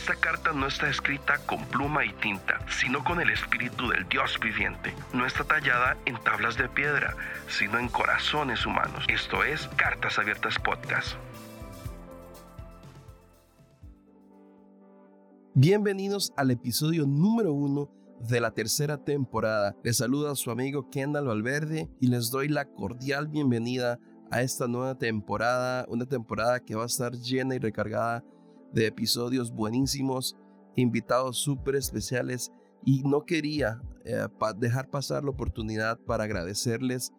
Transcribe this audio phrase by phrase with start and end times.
[0.00, 4.38] Esta carta no está escrita con pluma y tinta, sino con el espíritu del Dios
[4.42, 4.94] viviente.
[5.12, 7.14] No está tallada en tablas de piedra,
[7.48, 9.04] sino en corazones humanos.
[9.08, 11.16] Esto es Cartas Abiertas Podcast.
[15.52, 17.90] Bienvenidos al episodio número uno
[18.20, 19.76] de la tercera temporada.
[19.84, 23.98] Les saluda a su amigo Kendall Valverde y les doy la cordial bienvenida
[24.30, 28.24] a esta nueva temporada, una temporada que va a estar llena y recargada
[28.72, 30.36] de episodios buenísimos,
[30.76, 32.52] invitados súper especiales
[32.84, 37.12] y no quería eh, dejar pasar la oportunidad para agradecerles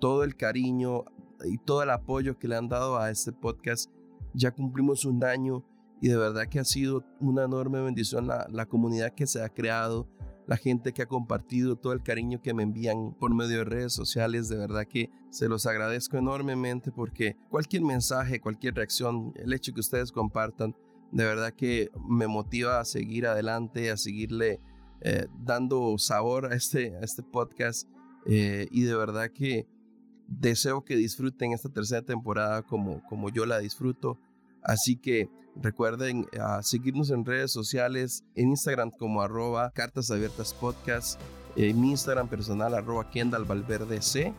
[0.00, 1.04] todo el cariño
[1.44, 3.90] y todo el apoyo que le han dado a este podcast.
[4.34, 5.64] Ya cumplimos un año
[6.00, 9.48] y de verdad que ha sido una enorme bendición la, la comunidad que se ha
[9.48, 10.08] creado,
[10.46, 13.92] la gente que ha compartido, todo el cariño que me envían por medio de redes
[13.92, 14.48] sociales.
[14.48, 19.80] De verdad que se los agradezco enormemente porque cualquier mensaje, cualquier reacción, el hecho que
[19.80, 20.74] ustedes compartan,
[21.12, 24.60] de verdad que me motiva a seguir adelante, a seguirle
[25.00, 27.88] eh, dando sabor a este, este podcast
[28.26, 29.66] eh, y de verdad que
[30.26, 34.18] deseo que disfruten esta tercera temporada como, como yo la disfruto.
[34.62, 41.20] Así que recuerden a seguirnos en redes sociales, en Instagram como arroba cartas abiertas podcast,
[41.56, 44.34] en mi Instagram personal arroba Kendall Valverde C.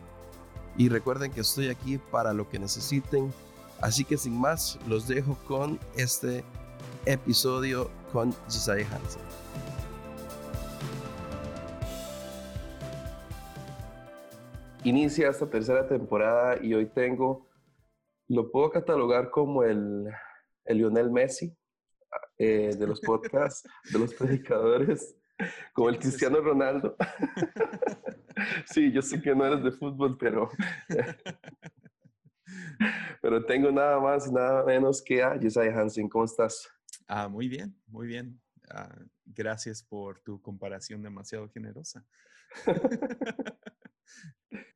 [0.76, 3.32] Y recuerden que estoy aquí para lo que necesiten.
[3.80, 6.44] Así que sin más, los dejo con este
[7.06, 9.22] episodio con Josiah Hansen.
[14.84, 17.46] Inicia esta tercera temporada y hoy tengo,
[18.28, 20.08] lo puedo catalogar como el,
[20.64, 21.54] el Lionel Messi
[22.38, 25.14] eh, de los podcasts, de los predicadores,
[25.74, 26.96] como el Cristiano Ronaldo.
[28.66, 30.48] sí, yo sé que no eres de fútbol, pero,
[33.20, 36.08] pero tengo nada más y nada menos que a Josiah Hansen.
[36.08, 36.66] ¿Cómo estás?
[37.12, 38.40] Ah, muy bien, muy bien.
[38.70, 42.06] Ah, gracias por tu comparación demasiado generosa.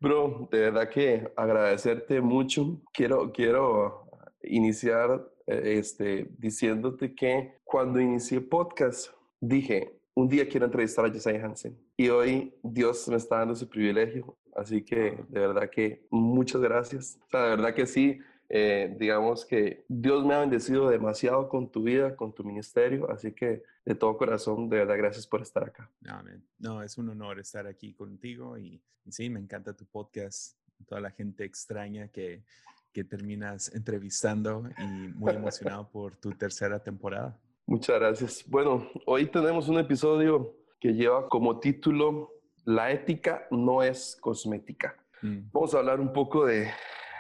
[0.01, 2.83] Bro, de verdad que agradecerte mucho.
[2.93, 4.11] Quiero, quiero
[4.43, 9.11] iniciar eh, este, diciéndote que cuando inicié podcast
[9.41, 11.79] dije, un día quiero entrevistar a Josiah Hansen.
[11.97, 14.37] Y hoy Dios me está dando ese privilegio.
[14.57, 17.17] Así que de verdad que muchas gracias.
[17.27, 18.19] O sea, de verdad que sí,
[18.57, 23.33] eh, digamos que Dios me ha bendecido demasiado con tu vida, con tu ministerio, así
[23.33, 25.91] que de todo corazón, de verdad, gracias por estar acá.
[26.07, 26.41] Amén.
[26.61, 30.57] No, es un honor estar aquí contigo y, sí, me encanta tu podcast,
[30.87, 32.45] toda la gente extraña que,
[32.93, 37.37] que terminas entrevistando y muy emocionado por tu tercera temporada.
[37.67, 38.45] Muchas gracias.
[38.47, 42.31] Bueno, hoy tenemos un episodio que lleva como título
[42.65, 44.95] La ética no es cosmética.
[45.23, 45.51] Mm.
[45.53, 46.71] Vamos a hablar un poco de,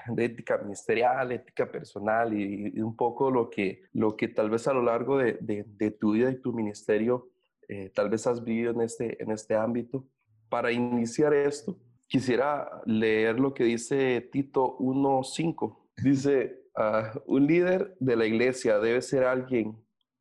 [0.09, 4.72] de ética ministerial, ética personal y, un poco lo que, lo que tal vez a
[4.72, 7.31] lo largo de, tu vida y tu ministerio
[7.69, 10.06] eh, tal vez has vivido en este, en este ámbito.
[10.48, 11.78] Para iniciar esto,
[12.09, 15.78] quisiera leer lo que dice Tito 1.5.
[16.03, 19.76] Dice, uh, un líder de la iglesia debe ser alguien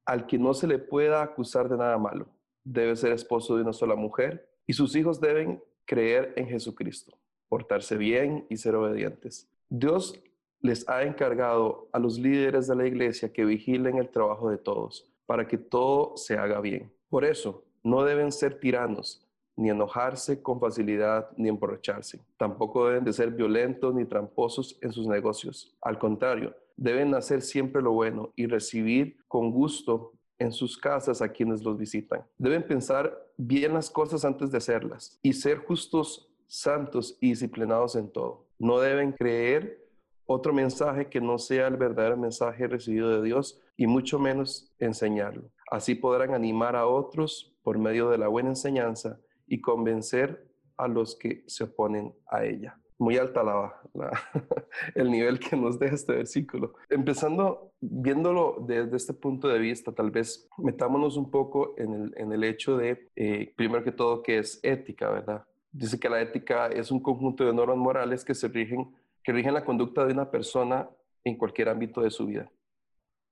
[0.05, 2.27] al que no se le pueda acusar de nada malo.
[2.63, 7.17] Debe ser esposo de una sola mujer y sus hijos deben creer en Jesucristo,
[7.49, 9.49] portarse bien y ser obedientes.
[9.75, 10.21] Dios
[10.59, 15.11] les ha encargado a los líderes de la iglesia que vigilen el trabajo de todos,
[15.25, 16.93] para que todo se haga bien.
[17.09, 22.19] Por eso, no deben ser tiranos, ni enojarse con facilidad, ni emborracharse.
[22.37, 25.75] Tampoco deben de ser violentos ni tramposos en sus negocios.
[25.81, 31.29] Al contrario, deben hacer siempre lo bueno y recibir con gusto en sus casas a
[31.29, 32.23] quienes los visitan.
[32.37, 38.11] Deben pensar bien las cosas antes de hacerlas y ser justos, santos y disciplinados en
[38.11, 39.83] todo no deben creer
[40.25, 45.51] otro mensaje que no sea el verdadero mensaje recibido de Dios y mucho menos enseñarlo.
[45.69, 50.47] Así podrán animar a otros por medio de la buena enseñanza y convencer
[50.77, 52.79] a los que se oponen a ella.
[52.99, 53.73] Muy alta la,
[54.95, 56.73] el nivel que nos deja este versículo.
[56.89, 62.77] Empezando, viéndolo desde este punto de vista, tal vez metámonos un poco en el, hecho
[62.77, 65.43] de, eh, primero que todo, que es ética, ¿verdad?
[65.73, 69.53] Dice que la ética es un conjunto de normas morales que se rigen, que rigen
[69.53, 70.89] la conducta de una persona
[71.23, 72.49] en cualquier ámbito de su vida.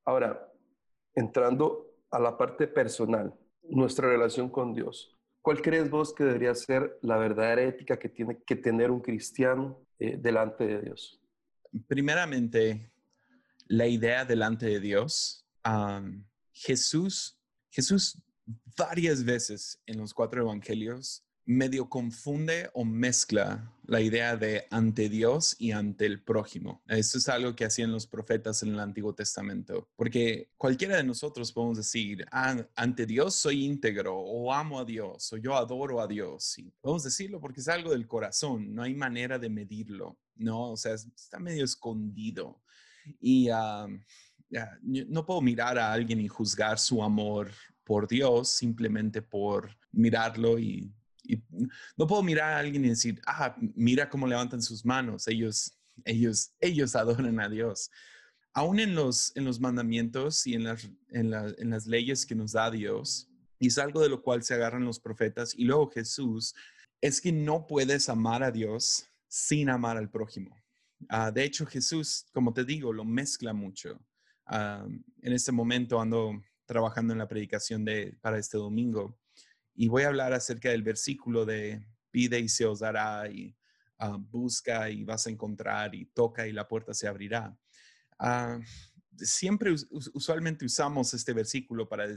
[0.04, 0.52] Ahora,
[1.14, 3.34] entrando a la parte personal,
[3.64, 5.16] nuestra relación con Dios.
[5.42, 9.80] ¿Cuál crees vos que debería ser la verdadera ética que tiene que tener un cristiano
[10.00, 11.22] eh, delante de Dios?
[11.88, 12.92] Primeramente,
[13.68, 15.46] la idea delante de Dios.
[16.52, 17.40] Jesús,
[17.70, 18.22] Jesús
[18.78, 25.56] varias veces en los cuatro evangelios medio confunde o mezcla la idea de ante Dios
[25.60, 26.82] y ante el prójimo.
[26.88, 31.52] Eso es algo que hacían los profetas en el Antiguo Testamento, porque cualquiera de nosotros
[31.52, 36.08] podemos decir, ah, ante Dios soy íntegro o amo a Dios o yo adoro a
[36.08, 36.58] Dios.
[36.58, 40.72] Y podemos decirlo porque es algo del corazón, no hay manera de medirlo, ¿no?
[40.72, 42.62] O sea, está medio escondido.
[43.20, 43.88] Y ah,
[44.84, 47.52] no puedo mirar a alguien y juzgar su amor
[47.84, 50.94] por Dios simplemente por mirarlo y
[51.98, 56.54] no puedo mirar a alguien y decir, ah, mira cómo levantan sus manos, ellos, ellos,
[56.60, 57.90] ellos adoran a Dios.
[58.54, 62.52] Aún en los, en los mandamientos y en las, en, en las leyes que nos
[62.54, 63.30] da Dios,
[63.60, 66.54] y es algo de lo cual se agarran los profetas y luego Jesús,
[67.00, 70.56] es que no puedes amar a Dios sin amar al prójimo.
[71.10, 74.00] Ah, de hecho, Jesús, como te digo, lo mezcla mucho.
[74.46, 74.86] Ah,
[75.22, 79.18] en este momento ando trabajando en la predicación de, para este domingo
[79.74, 83.56] y voy a hablar acerca del versículo de pide y se os dará y
[84.00, 87.58] ah, busca y vas a encontrar y toca y la puerta se abrirá.
[88.20, 88.60] Ah,
[89.18, 89.74] siempre,
[90.14, 92.08] usualmente usamos este versículo para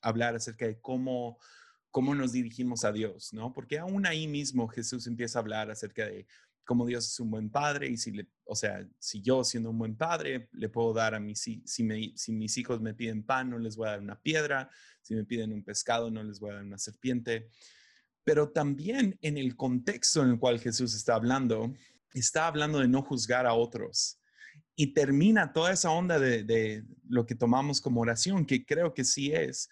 [0.00, 1.38] hablar acerca de cómo,
[1.90, 3.52] cómo nos dirigimos a Dios, ¿no?
[3.52, 6.26] Porque aún ahí mismo Jesús empieza a hablar acerca de
[6.64, 9.78] cómo Dios es un buen padre y si, le, o sea, si yo siendo un
[9.78, 11.84] buen padre le puedo dar a mis, si, si
[12.32, 14.70] mis hijos me piden pan, no les voy a dar una piedra,
[15.02, 17.48] si me piden un pescado, no les voy a dar una serpiente.
[18.24, 21.74] Pero también en el contexto en el cual Jesús está hablando,
[22.14, 24.18] está hablando de no juzgar a otros.
[24.76, 29.04] Y termina toda esa onda de, de lo que tomamos como oración, que creo que
[29.04, 29.68] sí es,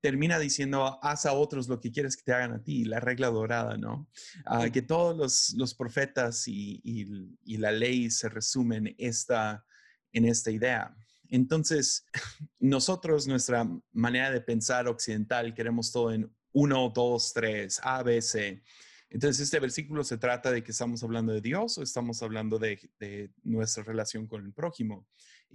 [0.00, 3.28] termina diciendo, haz a otros lo que quieres que te hagan a ti, la regla
[3.28, 4.08] dorada, ¿no?
[4.44, 7.06] Ah, que todos los, los profetas y, y,
[7.44, 9.64] y, la ley se resumen esta,
[10.12, 10.94] en esta idea.
[11.28, 12.06] Entonces,
[12.58, 18.62] nosotros, nuestra manera de pensar occidental, queremos todo en uno, dos, tres, A, B, C.
[19.10, 22.90] Entonces, este versículo se trata de que estamos hablando de Dios o estamos hablando de,
[22.98, 25.06] de nuestra relación con el prójimo.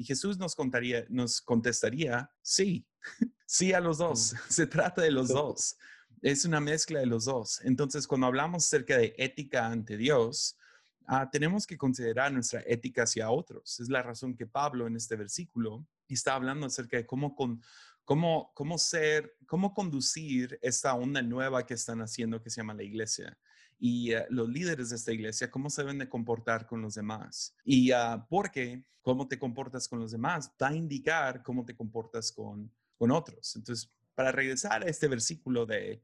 [0.02, 2.86] Y Jesús nos, contaría, nos contestaría, sí,
[3.46, 4.36] sí a los dos.
[4.50, 5.78] Se trata de los dos.
[6.22, 7.62] Es una mezcla de los dos.
[7.64, 10.58] Entonces, cuando hablamos acerca de ética ante Dios,
[11.14, 13.82] Ah, tenemos que considerar nuestra ética hacia otros.
[13.82, 17.62] Es la razón que Pablo en este versículo está hablando acerca de cómo, con,
[18.06, 22.84] cómo, cómo ser, cómo conducir esta onda nueva que están haciendo que se llama la
[22.84, 23.38] iglesia.
[23.82, 27.54] Y eh, los líderes de esta iglesia, cómo se deben de comportar con los demás.
[27.66, 32.32] Y uh, porque cómo te comportas con los demás va a indicar cómo te comportas
[32.32, 33.56] con, con otros.
[33.56, 36.02] Entonces, para regresar a este versículo de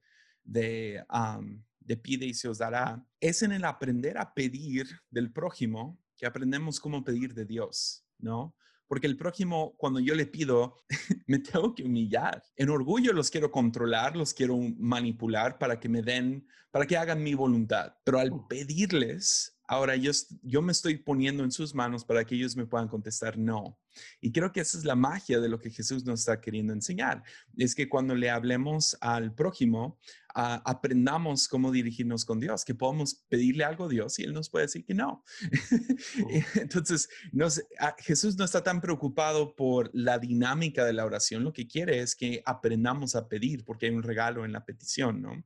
[1.87, 6.25] de pide y se os dará, es en el aprender a pedir del prójimo que
[6.25, 8.55] aprendemos cómo pedir de Dios, ¿no?
[8.87, 10.77] Porque el prójimo, cuando yo le pido,
[11.27, 12.43] me tengo que humillar.
[12.55, 17.23] En orgullo los quiero controlar, los quiero manipular para que me den, para que hagan
[17.23, 17.93] mi voluntad.
[18.03, 18.47] Pero al mm.
[18.47, 20.11] pedirles, ahora yo,
[20.41, 23.77] yo me estoy poniendo en sus manos para que ellos me puedan contestar no.
[24.21, 27.23] Y creo que esa es la magia de lo que Jesús nos está queriendo enseñar.
[27.57, 29.99] Es que cuando le hablemos al prójimo,
[30.33, 34.65] aprendamos cómo dirigirnos con Dios, que podamos pedirle algo a Dios y Él nos puede
[34.65, 35.23] decir que no.
[36.23, 36.29] Oh.
[36.55, 37.09] Entonces,
[37.99, 42.15] Jesús no está tan preocupado por la dinámica de la oración, lo que quiere es
[42.15, 45.43] que aprendamos a pedir porque hay un regalo en la petición, ¿no?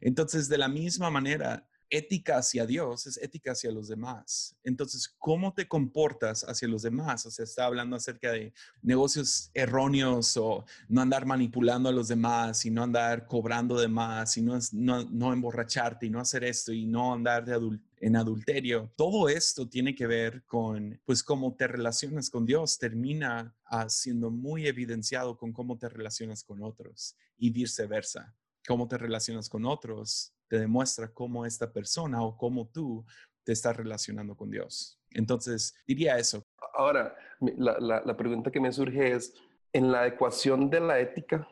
[0.00, 4.56] Entonces, de la misma manera, ética hacia Dios es ética hacia los demás.
[4.64, 7.24] Entonces, ¿cómo te comportas hacia los demás?
[7.26, 12.64] O sea, está hablando acerca de negocios erróneos o no andar manipulando a los demás
[12.66, 16.84] y no andar cobrando de más y no, no, emborracharte y no hacer esto y
[16.84, 17.54] no andar de
[18.00, 18.92] en adulterio.
[18.96, 22.78] Todo esto tiene que ver con, pues, cómo te relacionas con Dios.
[22.78, 23.54] Termina
[23.88, 28.34] siendo muy evidenciado con cómo te relacionas con otros y viceversa.
[28.66, 33.04] Cómo te relacionas con otros te demuestra cómo esta persona o cómo tú
[33.44, 35.00] te estás relacionando con Dios.
[35.10, 36.44] Entonces, diría eso.
[36.74, 39.34] Ahora, la, pregunta que me surge es,
[39.72, 41.48] en la ecuación de la ética,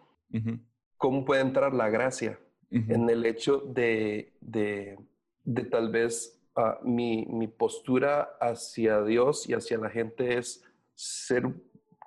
[0.97, 2.39] ¿cómo puede entrar la gracia
[2.71, 4.97] en el hecho de, de,
[5.71, 11.53] tal vez ah, mi, mi postura hacia Dios y hacia la gente es ser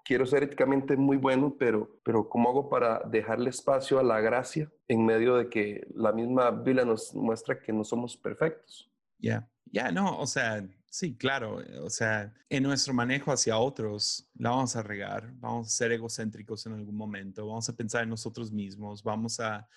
[0.05, 4.71] quiero ser éticamente muy bueno, pero, pero ¿cómo hago para dejarle espacio a la gracia
[4.87, 8.89] en medio de que la misma Biblia nos muestra que no somos perfectos?
[9.17, 14.51] Ya, ya, no, o sea, sí, claro, o sea, en nuestro manejo hacia otros la
[14.51, 18.51] vamos a regar, vamos a ser egocéntricos en algún momento, vamos a pensar en nosotros
[18.51, 19.67] mismos, vamos a,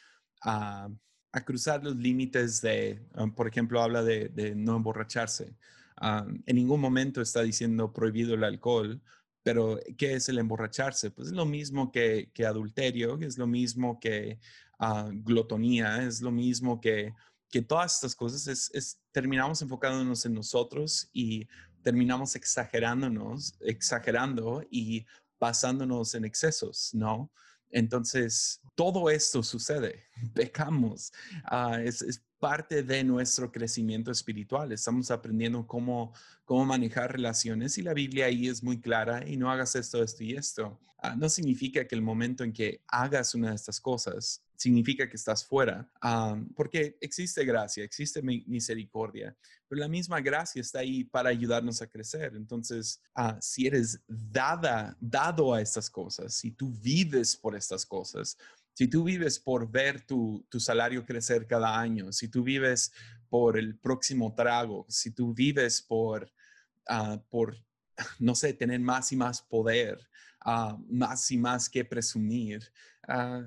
[0.42, 0.90] a,
[1.47, 5.56] cruzar los límites de, um, por ejemplo, habla de, de no emborracharse.
[6.02, 9.00] Um, en ningún momento está diciendo prohibido el alcohol,
[9.48, 11.10] pero, ¿qué es el emborracharse?
[11.10, 14.38] Pues es lo mismo que, adulterio, es lo mismo que
[14.78, 17.14] uh, glotonía, es lo mismo que
[17.50, 21.48] que todas estas cosas es, terminamos enfocándonos en nosotros y
[21.82, 25.06] terminamos exagerándonos, exagerando y
[25.40, 27.32] basándonos en excesos, ¿no?
[27.70, 31.10] Entonces, todo esto sucede, pecamos,
[31.44, 36.12] ah, es, es, parte de nuestro crecimiento espiritual, estamos aprendiendo cómo,
[36.45, 40.25] cómo manejar relaciones y la Biblia ahí es muy clara y no hagas esto, esto
[40.25, 40.78] y esto.
[41.00, 45.16] Ah, no significa que el momento en que hagas una de estas cosas significa que
[45.16, 45.88] estás fuera,
[46.57, 49.37] porque existe gracia, existe misericordia,
[49.68, 52.35] pero la misma gracia está ahí para ayudarnos a crecer.
[52.35, 58.37] Entonces, ah, si eres dada, dado a estas cosas, si tú vives por estas cosas,
[58.78, 62.92] si tú vives por ver tu, tu salario crecer cada año, si tú vives
[63.28, 66.30] por el próximo trago, si tú vives por,
[66.88, 67.56] ah, por
[68.20, 69.99] no sé, tener más y más poder,
[70.50, 72.62] Ah, más y más que presumir,
[73.06, 73.44] ah,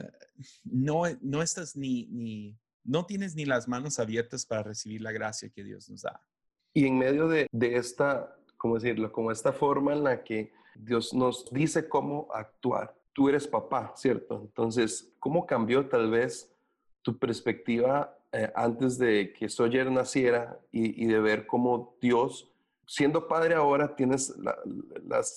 [0.64, 5.50] no, no estás ni, ni, no tienes ni las manos abiertas para recibir la gracia
[5.50, 6.22] que Dios nos da.
[6.74, 9.12] Y en medio de, de esta, ¿cómo decirlo?
[9.12, 12.94] Como esta forma en la que Dios nos dice cómo actuar.
[13.14, 14.42] Tú eres papá, ¿cierto?
[14.42, 16.54] Entonces, ¿cómo cambió tal vez
[17.02, 22.50] tu perspectiva eh, antes de que Sawyer naciera y, de ver cómo Dios
[22.86, 24.34] siendo padre ahora tienes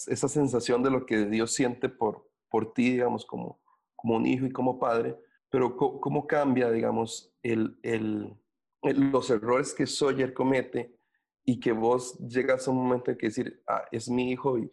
[0.07, 3.61] esa sensación de lo que Dios siente por, por ti, digamos, como,
[3.97, 5.17] como un hijo y como padre,
[5.51, 8.35] pero ¿cómo, cambia, digamos, el, el,
[8.83, 10.97] los errores que Sawyer comete
[11.45, 14.71] y que vos llegas a un momento en que decir, ah, es mi hijo y,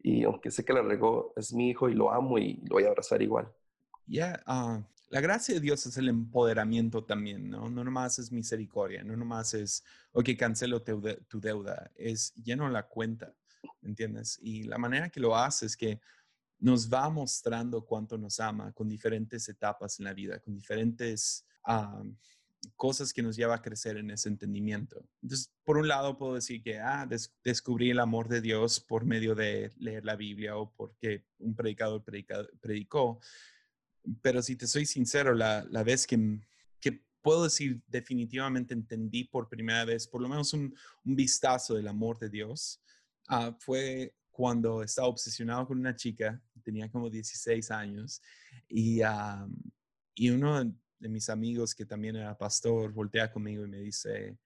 [0.00, 2.84] y aunque sé que la regó, es mi hijo y lo amo y lo voy
[2.84, 3.52] a abrazar igual?
[4.06, 7.68] Ya, ah, la gracia de Dios es el empoderamiento también, ¿no?
[7.68, 13.34] No nomás es misericordia, no nomás es, ok, cancelo tu, deuda, es lleno la cuenta,
[13.82, 14.38] ¿entiendes?
[14.42, 16.00] Y la manera que lo hace es que
[16.58, 22.02] nos va mostrando cuánto nos ama con diferentes etapas en la vida, con diferentes ah,
[22.76, 25.04] cosas que nos lleva a crecer en ese entendimiento.
[25.22, 27.08] Entonces, por un lado puedo decir que, ah,
[27.44, 32.02] descubrí el amor de Dios por medio de leer la Biblia o porque un predicador
[32.60, 33.20] predicó
[34.22, 36.40] pero si te soy sincero, la, la vez que,
[36.80, 40.74] que, puedo decir definitivamente entendí por primera vez, por lo menos un,
[41.04, 42.80] un vistazo del amor de Dios,
[43.28, 48.22] uh, fue cuando estaba obsesionado con una chica, tenía como 16 años,
[48.68, 49.50] y, uh,
[50.14, 54.36] y uno de mis amigos que también era pastor voltea conmigo y me dice,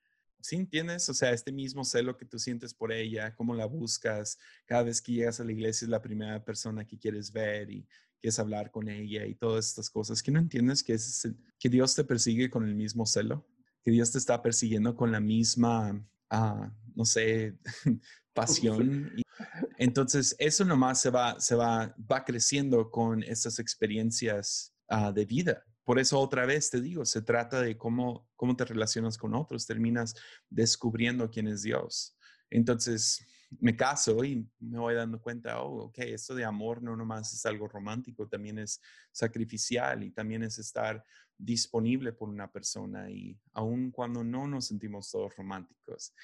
[0.40, 1.08] ¿sí entiendes?
[1.08, 5.00] O sea, este mismo celo que tú sientes por ella, cómo la buscas, cada vez
[5.00, 7.86] que llegas a la iglesia es la primera persona que quieres ver y
[8.20, 11.28] es hablar con ella y todas estas cosas, que no entiendes que, es,
[11.58, 13.46] que Dios te persigue con el mismo celo,
[13.82, 17.58] que Dios te está persiguiendo con la misma, ah, no sé,
[18.32, 19.12] pasión.
[19.78, 25.64] entonces, eso nomás se va, se va, va creciendo con estas experiencias ah, de vida.
[25.84, 29.66] Por eso otra vez te digo, se trata de cómo, cómo te relacionas con otros,
[29.66, 30.14] terminas
[30.48, 32.16] descubriendo quién es Dios.
[32.50, 33.26] Entonces,
[33.60, 37.44] me caso y me voy dando cuenta, oh, ok, esto de amor no nomás es
[37.46, 41.04] algo romántico, también es sacrificial y también es estar
[41.36, 46.14] disponible por una persona y aun cuando no nos sentimos todos románticos,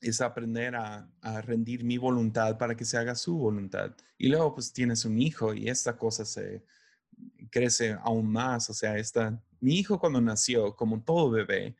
[0.00, 1.08] es aprender a,
[1.42, 3.94] rendir mi voluntad para que se haga su voluntad.
[4.18, 6.64] Y luego pues tienes un hijo y esta cosa se
[7.50, 11.76] crece aún más, o sea, esta, mi hijo cuando nació, como todo bebé,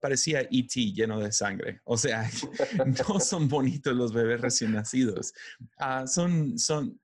[0.00, 1.80] parecía ET lleno de sangre.
[1.84, 2.28] O sea,
[3.08, 5.32] no son bonitos los bebés recién nacidos.
[5.78, 6.98] Ah, son, son,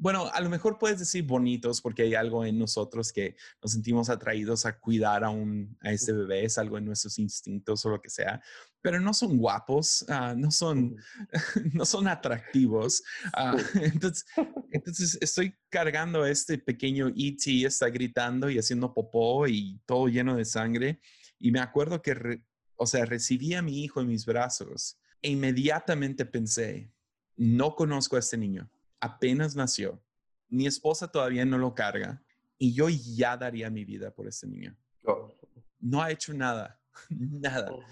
[0.00, 4.08] bueno, a lo mejor puedes decir bonitos porque hay algo en nosotros que nos sentimos
[4.08, 8.00] atraídos a cuidar a, un, a este bebé, es algo en nuestros instintos o lo
[8.00, 8.42] que sea,
[8.80, 10.96] pero no son guapos, ah, no, son,
[11.74, 13.02] no son atractivos.
[13.34, 14.24] Ah, entonces,
[14.72, 20.34] entonces estoy cargando a este pequeño ET, está gritando y haciendo popó y todo lleno
[20.34, 20.98] de sangre.
[21.38, 22.40] Y me acuerdo que,
[22.76, 26.90] o sea, recibí a mi hijo en mis brazos e inmediatamente pensé,
[27.36, 30.02] no conozco a este niño, apenas nació,
[30.48, 32.22] mi esposa todavía no lo carga
[32.58, 34.76] y yo ya daría mi vida por este niño.
[35.04, 35.34] Oh.
[35.78, 36.78] No ha hecho nada,
[37.08, 37.72] nada.
[37.72, 37.82] Oh.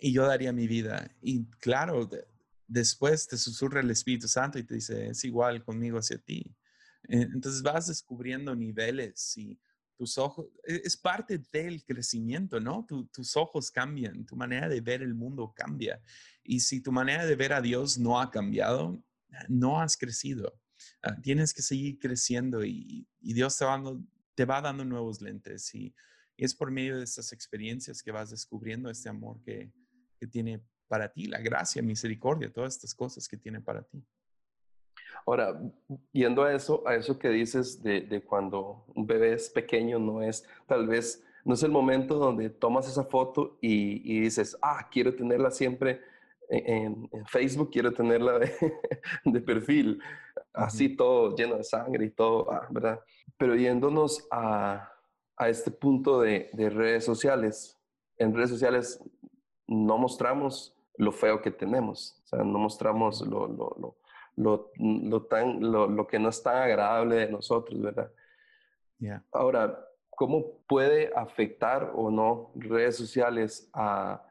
[0.00, 1.10] Y yo daría mi vida.
[1.20, 2.08] Y claro,
[2.66, 6.54] después te susurra el Espíritu Santo y te dice, es igual conmigo hacia ti.
[7.02, 9.58] Entonces vas descubriendo niveles y
[9.96, 12.86] tus ojos, e, es parte del crecimiento, ¿no?
[13.12, 16.00] tus ojos cambian, tu manera de ver el mundo cambia.
[16.44, 19.02] Y si tu manera de ver a Dios no ha cambiado,
[19.48, 20.52] no has crecido.
[21.02, 24.00] Ah, tienes que seguir creciendo y, Dios te va, dando,
[24.34, 25.74] te va dando nuevos lentes.
[25.74, 25.94] Y,
[26.36, 29.72] es por medio de estas experiencias que vas descubriendo este amor que,
[30.20, 34.04] que tiene para ti, la gracia, misericordia, todas estas cosas que tiene para ti.
[35.26, 35.60] Ahora,
[36.12, 40.44] yendo a eso, a eso que dices de, cuando un bebé es pequeño, no es
[40.66, 45.50] tal vez no es el momento donde tomas esa foto y, dices, ah, quiero tenerla
[45.50, 46.00] siempre
[46.48, 48.52] en, Facebook, quiero tenerla de,
[49.24, 50.00] de perfil,
[50.52, 53.00] así todo lleno de sangre y todo, ah, ¿verdad?
[53.36, 54.90] Pero yéndonos a,
[55.36, 57.78] a este punto de, de, redes sociales,
[58.16, 59.02] en redes sociales
[59.66, 63.96] no mostramos lo feo que tenemos, o sea, no mostramos lo, lo, lo,
[64.36, 68.10] lo, lo tan, lo, que no es tan agradable de nosotros, ¿verdad?
[69.30, 74.24] Ahora, ¿cómo puede afectar o no redes sociales a,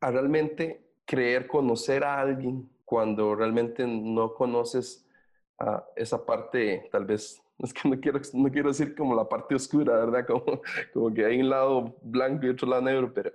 [0.00, 5.06] a realmente creer conocer a alguien cuando realmente no conoces
[5.58, 9.54] a esa parte, tal vez, es que no quiero, no quiero decir como la parte
[9.54, 10.26] oscura, ¿verdad?
[10.26, 10.60] Como,
[10.92, 13.32] como que hay un lado blanco y otro lado negro, pero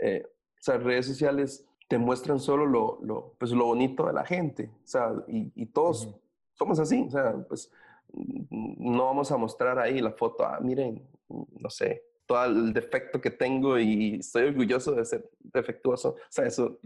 [0.00, 4.24] eh, o sea, redes sociales te muestran solo lo, lo, pues lo bonito de la
[4.24, 6.08] gente, o sea, y, y todos
[6.54, 7.70] somos así, o sea, pues
[8.12, 13.32] no vamos a mostrar ahí la foto, ah, miren, no sé, todo el defecto que
[13.32, 16.10] tengo y estoy orgulloso de ser defectuoso.
[16.10, 16.78] O sea, eso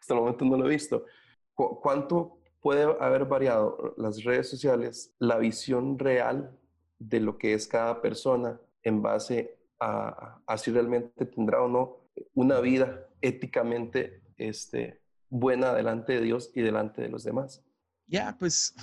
[0.00, 1.06] hasta el momento no lo he visto.
[1.54, 6.58] ¿Cuánto puede haber variado las redes sociales, la visión real
[6.98, 11.98] de lo que es cada persona en base a, a si realmente tendrá o no
[12.34, 15.00] una vida éticamente este,
[15.30, 17.62] buena delante de Dios y delante de los demás?
[18.08, 18.74] Ya, pues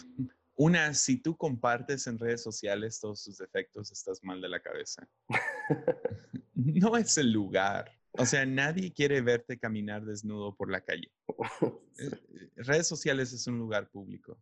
[0.55, 5.07] una, si tú compartes en redes sociales todos sus defectos, estás mal de la cabeza.
[6.53, 7.91] no es el lugar.
[8.13, 11.11] O sea, nadie quiere verte caminar desnudo por la calle.
[11.97, 14.37] Eh, eh, redes sociales es un lugar público.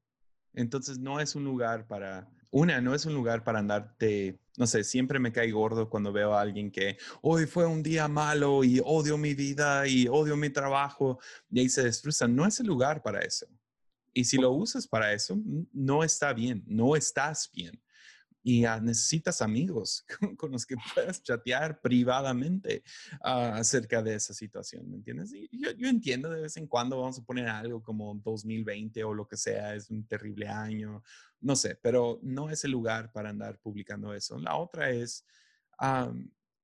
[0.53, 4.83] Entonces, no es un lugar para, una, no es un lugar para andarte, no sé,
[4.83, 8.79] siempre me cae gordo cuando veo a alguien que hoy fue un día malo y
[8.85, 12.27] odio mi vida y odio mi trabajo y ahí se destruye.
[12.27, 13.47] No es el lugar para eso.
[14.13, 15.39] Y si lo usas para eso,
[15.73, 17.81] no está bien, no estás bien.
[18.45, 20.05] Y ah, necesitas amigos
[20.37, 22.83] con, los que puedas chatear privadamente
[23.21, 25.33] ah, acerca de esa situación, ¿me entiendes?
[25.33, 29.13] Y yo, yo, entiendo de vez en cuando vamos a poner algo como 2020 o
[29.13, 31.01] lo que sea, es un terrible año,
[31.39, 34.37] no sé, pero no es el lugar para andar publicando eso.
[34.37, 35.25] La otra es,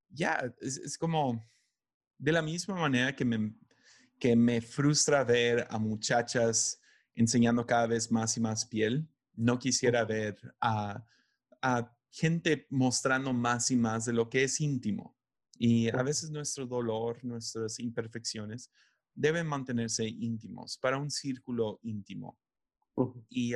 [0.09, 1.49] ya, es, es, como
[2.17, 3.53] de la misma manera que me,
[4.19, 6.81] que me frustra ver a muchachas
[7.15, 9.07] enseñando cada vez más y más piel.
[9.35, 11.05] No quisiera ver a,
[12.11, 15.15] gente mostrando más y más de lo que es íntimo.
[15.57, 18.71] Y a veces nuestro dolor, nuestras imperfecciones
[19.13, 22.39] deben mantenerse íntimos para un círculo íntimo.
[23.29, 23.53] Y,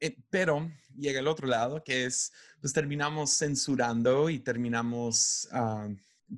[0.00, 5.88] eh, pero llega el otro lado, que es, pues terminamos censurando y terminamos, ah,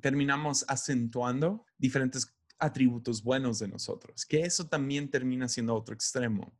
[0.01, 6.53] terminamos acentuando diferentes atributos buenos de nosotros, que eso también termina siendo otro extremo.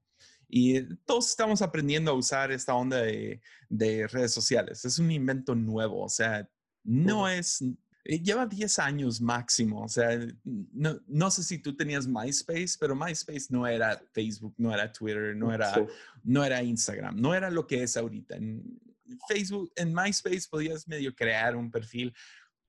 [0.50, 4.86] Y todos estamos aprendiendo a usar esta onda de, redes sociales.
[4.86, 6.48] Es un invento nuevo, o sea,
[6.84, 7.62] no es,
[8.06, 12.96] eh, lleva 10 años máximo, o sea, no, no, sé si tú tenías MySpace, pero
[12.96, 15.86] MySpace no era Facebook, no era Twitter, no era,
[16.24, 18.38] no era Instagram, no era lo que es ahorita.
[18.38, 18.80] En
[19.28, 22.14] Facebook, en MySpace podías medio crear un perfil,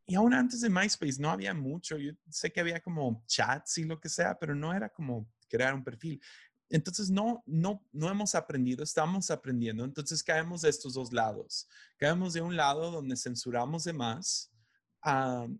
[0.08, 1.98] y aún antes de MySpace no había mucho.
[1.98, 5.74] Yo sé que había como chats y lo que sea, pero no era como crear
[5.74, 6.18] un perfil.
[6.70, 9.84] Entonces no, no, no hemos aprendido, estamos aprendiendo.
[9.84, 11.68] Entonces caemos de estos dos lados.
[11.98, 14.50] Caemos de un lado donde censuramos de más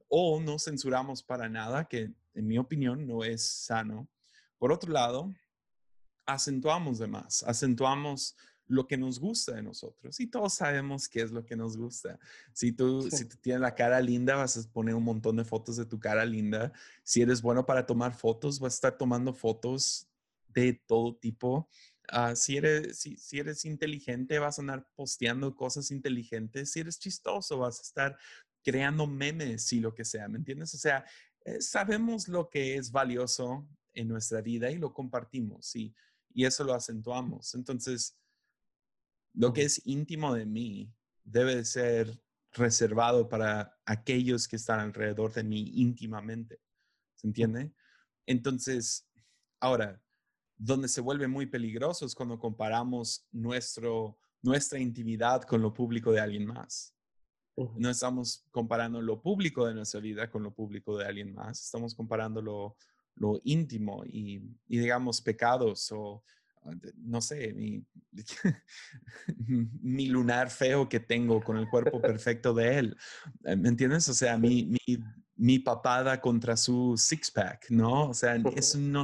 [0.08, 4.08] o no censuramos para nada, que en mi opinión no es sano.
[4.56, 5.30] Por otro lado,
[6.26, 8.34] acentuamos de más, acentuamos
[8.68, 10.20] lo que nos gusta de nosotros.
[10.20, 12.18] Y todos sabemos qué es lo que nos gusta.
[12.52, 15.76] Si tú, si tú tienes la cara linda, vas a poner un montón de fotos
[15.76, 16.72] de tu cara linda.
[17.02, 20.06] Si eres bueno para tomar fotos, vas a estar tomando fotos
[20.48, 21.68] de todo tipo.
[22.08, 26.70] Ah, si, eres, si, si, eres inteligente, vas a andar posteando cosas inteligentes.
[26.70, 28.18] Si eres chistoso, vas a estar
[28.62, 30.74] creando memes y lo que sea, ¿me entiendes?
[30.74, 31.04] O sea,
[31.44, 35.94] eh, sabemos lo que es valioso en nuestra vida y lo compartimos y,
[36.34, 37.54] y eso lo acentuamos.
[37.54, 38.18] Entonces,
[39.38, 42.20] lo que es íntimo de mí debe ser
[42.52, 46.60] reservado para aquellos que están alrededor de mí íntimamente.
[47.14, 47.72] ¿Se entiende?
[48.26, 49.08] Entonces,
[49.60, 50.02] ahora,
[50.56, 56.20] donde se vuelve muy peligroso es cuando comparamos nuestro, nuestra intimidad con lo público de
[56.20, 56.92] alguien más.
[57.76, 61.94] No estamos comparando lo público de nuestra vida con lo público de alguien más, estamos
[61.94, 62.76] comparando lo,
[63.14, 66.24] lo íntimo y, y, digamos, pecados o
[66.64, 67.84] Ah, no sé, mi,
[70.08, 72.96] lunar feo que tengo con el cuerpo perfecto de él.
[73.44, 74.08] Eh, ¿Me entiendes?
[74.08, 74.74] O sea, mi,
[75.36, 78.10] mi, papada contra su six-pack, ¿no?
[78.10, 79.02] O sea, eso no,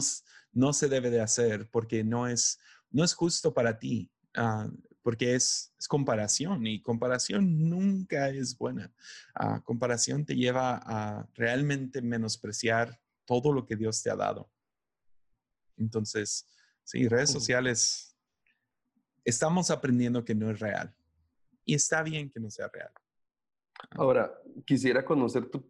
[0.53, 2.59] no, se debe de hacer porque no es,
[2.91, 4.11] no es justo para ti.
[4.35, 4.69] Ah,
[5.05, 8.91] porque es, es comparación y comparación nunca es buena.
[9.35, 14.51] Ah, comparación te lleva a realmente menospreciar todo lo que Dios te ha dado.
[15.77, 16.47] Entonces,
[16.85, 18.14] sí, redes sociales,
[19.25, 20.95] estamos aprendiendo que no es real
[21.65, 22.91] y está bien que no sea real.
[23.91, 24.33] Ahora,
[24.65, 25.65] quisiera conocer tu,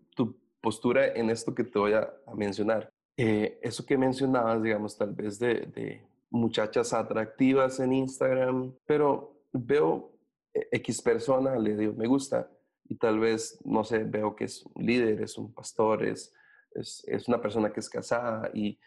[0.61, 2.91] postura en esto que te voy a, mencionar.
[3.19, 10.11] Eh, eso que mencionabas, digamos, tal vez de, muchachas atractivas en Instagram, pero veo
[10.55, 12.51] e, X persona, le digo, me gusta,
[12.89, 16.35] y tal vez, no sé, veo que es un líder, es un pastor, es,
[16.73, 18.79] es, una persona que es casada, y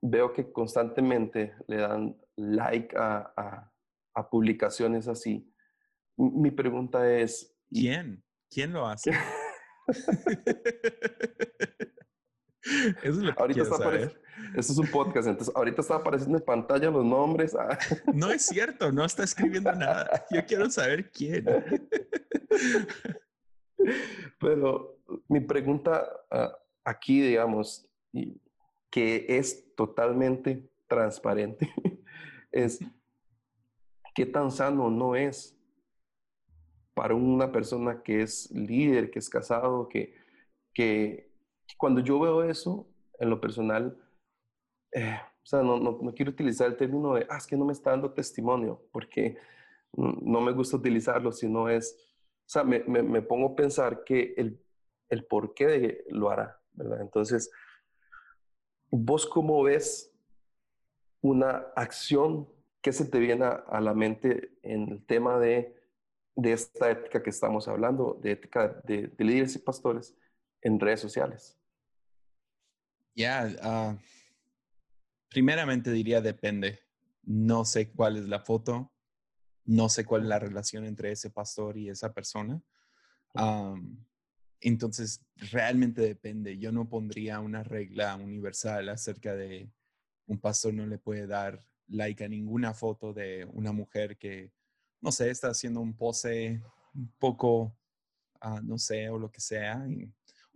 [0.00, 3.71] veo que constantemente le dan like a, a
[4.30, 5.50] publicaciones así.
[6.16, 7.54] Mi pregunta es...
[7.70, 8.22] ¿Quién?
[8.50, 9.12] ¿Quién lo hace?
[12.62, 14.22] Eso es lo que ahorita está saber.
[14.56, 17.54] Eso es un podcast, entonces ahorita está apareciendo en pantalla los nombres.
[17.54, 17.78] Ah.
[18.12, 20.24] No es cierto, no está escribiendo nada.
[20.30, 21.44] Yo quiero saber quién.
[24.38, 24.98] Pero
[25.28, 27.88] mi pregunta ah, aquí, digamos,
[28.90, 31.72] que es totalmente transparente,
[32.52, 32.80] es
[34.14, 35.58] qué tan sano no es
[36.94, 40.14] para una persona que es líder, que es casado, que,
[40.74, 41.32] que
[41.78, 42.86] cuando yo veo eso,
[43.18, 43.96] en lo personal,
[44.92, 47.72] eh, o sea, no, no, quiero utilizar el término de, ah, es que no me
[47.72, 49.36] está dando testimonio, porque
[49.92, 51.96] no me gusta utilizarlo, sino es,
[52.46, 54.62] o sea, me, me, me pongo a pensar que el,
[55.08, 57.00] el por qué lo hará, ¿verdad?
[57.00, 57.50] Entonces,
[58.90, 60.14] ¿vos cómo ves
[61.20, 62.48] una acción
[62.82, 65.82] que se te viene a la mente en el tema de
[66.34, 70.16] de esta ética que estamos hablando, de ética de, líderes y pastores
[70.62, 71.58] en redes sociales?
[73.14, 73.96] Ya, ah,
[75.28, 76.80] primeramente diría depende.
[77.24, 78.92] No sé cuál es la foto,
[79.64, 82.60] no sé cuál es la relación entre ese pastor y esa persona.
[84.60, 86.58] entonces, realmente depende.
[86.58, 89.70] Yo no pondría una regla universal acerca de
[90.26, 94.52] un pastor no le puede dar like a ninguna foto de una mujer que
[95.02, 96.62] no sé, está haciendo un pose
[96.94, 97.76] un poco,
[98.40, 99.84] ah, no sé, o lo que sea.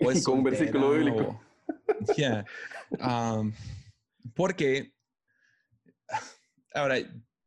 [0.00, 1.40] o es Con un versículo bíblico.
[4.34, 4.94] porque,
[6.72, 6.96] ahora,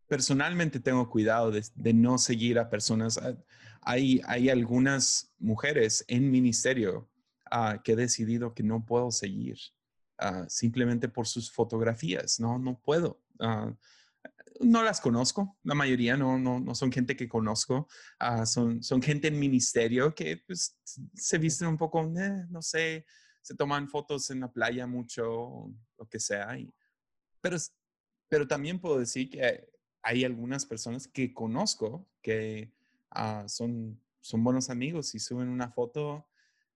[0.08, 3.18] personalmente tengo cuidado de, no seguir a personas.
[3.18, 3.36] Ah,
[3.82, 7.10] hay, hay algunas mujeres en ministerio
[7.50, 9.58] uh, que he decidido que no puedo seguir
[10.50, 12.42] simplemente por sus fotografías.
[12.42, 13.22] No, no puedo
[14.60, 17.88] no las conozco, la mayoría no, no, no son gente que conozco,
[18.20, 20.78] ah, son, son gente en ministerio que pues,
[21.14, 23.06] se visten un poco, eh, no sé,
[23.42, 26.58] se toman fotos en la playa mucho, lo que sea.
[27.42, 27.58] pero,
[28.28, 29.70] pero también puedo decir que
[30.02, 32.74] hay algunas personas que conozco que
[33.12, 36.28] ah, son, son buenos amigos y suben una foto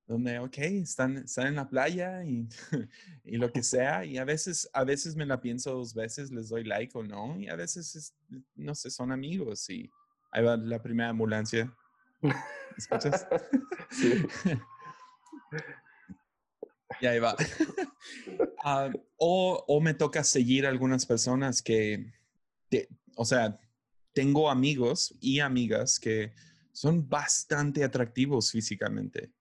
[0.06, 2.48] donde, ok, están, están en la playa y,
[3.24, 6.50] y, lo que sea, y a veces, a veces me la pienso dos veces, les
[6.50, 8.14] doy like o no, y a veces,
[8.56, 9.90] no sé, son amigos y
[10.32, 11.74] ahí va la primera ambulancia.
[12.78, 13.28] ¿Escuchas?
[13.92, 14.26] Sí.
[17.02, 17.36] y ahí va.
[18.64, 22.12] Ah, o, o, me toca seguir algunas personas que,
[23.16, 23.60] o sea,
[24.14, 26.34] tengo amigos y amigas que
[26.72, 29.32] son bastante atractivos físicamente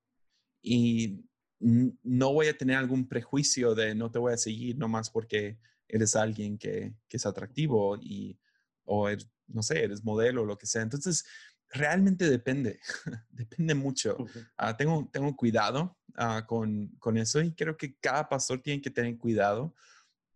[0.62, 1.24] y
[1.58, 6.16] no voy a tener algún prejuicio de no te voy a seguir nomás porque eres
[6.16, 8.38] alguien que, es atractivo y,
[8.84, 9.08] o
[9.46, 10.82] no sé, eres modelo o lo que sea.
[10.82, 11.24] Entonces,
[11.68, 12.80] realmente depende,
[13.30, 14.16] depende mucho.
[14.56, 18.90] Ah, tengo, tengo cuidado ah, con, con, eso y creo que cada pastor tiene que
[18.90, 19.74] tener cuidado,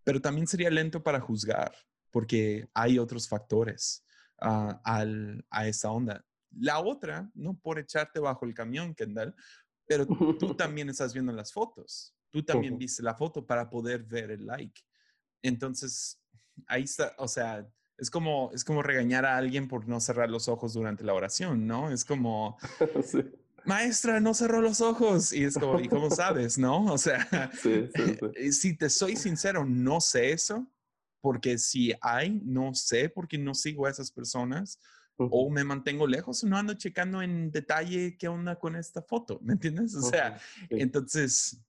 [0.05, 1.73] pero también sería lento para juzgar
[2.11, 4.03] porque hay otros factores
[4.41, 6.25] uh, al, a esa onda.
[6.51, 9.35] La otra, no por echarte bajo el camión, Kendall,
[9.87, 12.15] pero tú también estás viendo las fotos.
[12.31, 14.81] Tú también viste la foto para poder ver el like.
[15.43, 16.21] Entonces,
[16.67, 20.49] ahí está, o sea, es como, es como regañar a alguien por no cerrar los
[20.49, 21.91] ojos durante la oración, ¿no?
[21.91, 22.59] Es como,
[23.65, 25.33] maestra, no cerró los ojos.
[25.33, 26.93] Y es como, ¿y cómo sabes, no?
[26.93, 27.27] O sea,
[28.51, 30.67] si te soy sincero, no sé eso,
[31.21, 34.79] porque si hay, no sé, porque no sigo a esas personas
[35.19, 39.55] o me mantengo lejos no ando checando en detalle qué onda con esta foto, ¿me
[39.55, 39.95] entiendes?
[39.95, 41.61] O sea, entonces,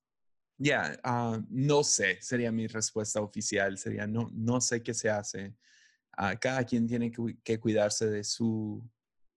[0.57, 5.55] ya, ah, no sé, sería mi respuesta oficial, sería no, no sé qué se hace.
[6.17, 7.11] Uh, cada quien tiene
[7.43, 8.83] que, cuidarse de su,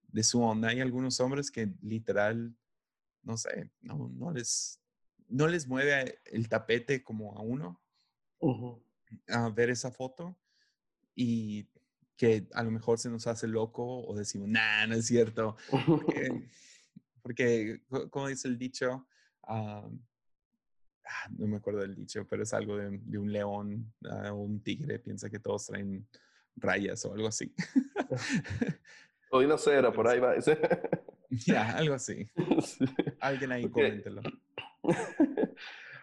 [0.09, 0.69] de su onda.
[0.69, 2.57] Hay algunos hombres que literal,
[3.23, 4.81] no sé, no, no, les,
[5.29, 7.81] no les mueve el tapete como a uno
[9.29, 10.39] a ver esa foto
[11.15, 11.69] y
[12.21, 15.57] que a lo mejor se nos hace loco o decimos, nah, no es cierto.
[17.23, 17.81] Porque,
[18.11, 19.07] como dice el dicho,
[19.45, 19.89] ah,
[21.31, 25.31] no me acuerdo del dicho, pero es algo de, un león o un tigre, piensa
[25.31, 26.07] que todos traen
[26.57, 27.55] rayas o algo así.
[29.31, 30.35] Hoy no sé, era por ahí va.
[31.31, 32.29] Ya, algo así.
[33.21, 34.21] Alguien ahí coméntelo.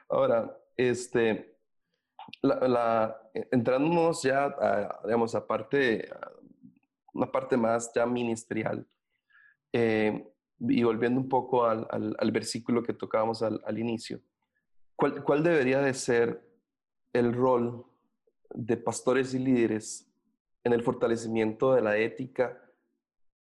[0.10, 1.57] Ahora, este,
[2.42, 6.10] la, entrándonos ya, a, digamos, a parte,
[7.14, 8.86] una parte más ya ministerial,
[9.74, 10.28] eh,
[10.60, 14.22] y volviendo un poco al, al, versículo que tocábamos al, al inicio,
[14.96, 16.42] ¿cuál, ¿cuál, debería de ser
[17.14, 17.86] el rol
[18.54, 20.10] de pastores y líderes
[20.64, 22.60] en el fortalecimiento de la ética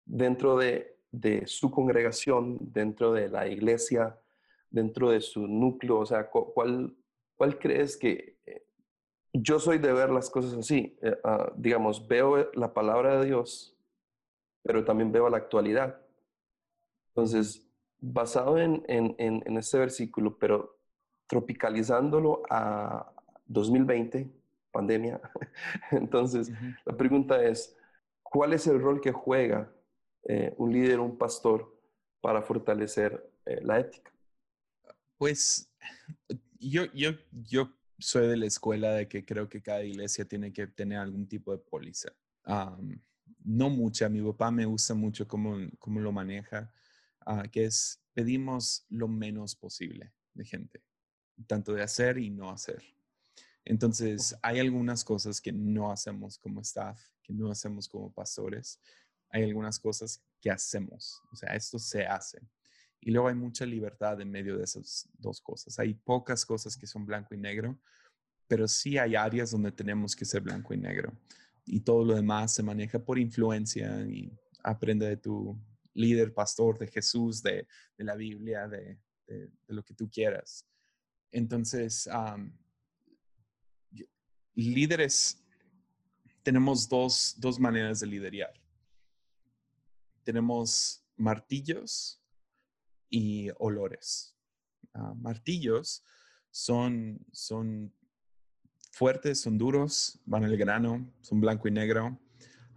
[0.05, 4.19] dentro de de su congregación, dentro de la iglesia,
[4.69, 5.99] dentro de su núcleo?
[5.99, 6.95] O sea, ¿cuál,
[7.35, 8.66] cuál crees que eh,
[9.33, 10.97] yo soy de ver las cosas así?
[11.01, 13.75] Eh, ah, digamos, veo la palabra de Dios,
[14.63, 16.01] pero también veo la actualidad.
[17.09, 17.67] Entonces,
[17.99, 20.77] basado en, en, en, este versículo, pero
[21.27, 23.11] tropicalizándolo a
[23.45, 24.29] 2020,
[24.71, 25.19] pandemia,
[25.91, 26.51] entonces
[26.85, 27.75] la pregunta es,
[28.21, 29.71] ¿cuál es el rol que juega
[30.23, 31.75] eh, un líder, un pastor,
[32.21, 34.11] para fortalecer eh, la ética?
[35.17, 35.71] Pues
[36.59, 40.67] yo, yo, yo soy de la escuela de que creo que cada iglesia tiene que
[40.67, 42.09] tener algún tipo de póliza.
[43.43, 46.71] no mucha, mi papá me gusta mucho cómo, cómo lo maneja,
[47.25, 50.83] ah, que es pedimos lo menos posible de gente,
[51.45, 52.83] tanto de hacer y no hacer.
[53.63, 58.79] Entonces, hay algunas cosas que no hacemos como staff, que no hacemos como pastores,
[59.29, 62.39] hay algunas cosas que hacemos, o sea, esto se hace.
[62.99, 65.77] Y luego hay mucha libertad en medio de esas dos cosas.
[65.79, 67.79] Hay pocas cosas que son blanco y negro,
[68.47, 71.13] pero sí hay áreas donde tenemos que ser blanco y negro.
[71.65, 74.31] Y todo lo demás se maneja por influencia y
[74.63, 75.57] aprende de tu
[75.93, 78.99] líder, pastor, de Jesús, de, la Biblia, de,
[79.67, 80.65] lo que tú quieras.
[81.31, 82.09] Entonces,
[84.53, 85.43] líderes,
[86.43, 88.53] tenemos dos, dos maneras de liderar
[90.27, 92.21] tenemos martillos
[93.09, 94.35] y olores.
[94.93, 96.03] Ah, martillos
[96.51, 97.93] son, son
[98.91, 102.19] fuertes, son duros, van al grano, son blanco y negro.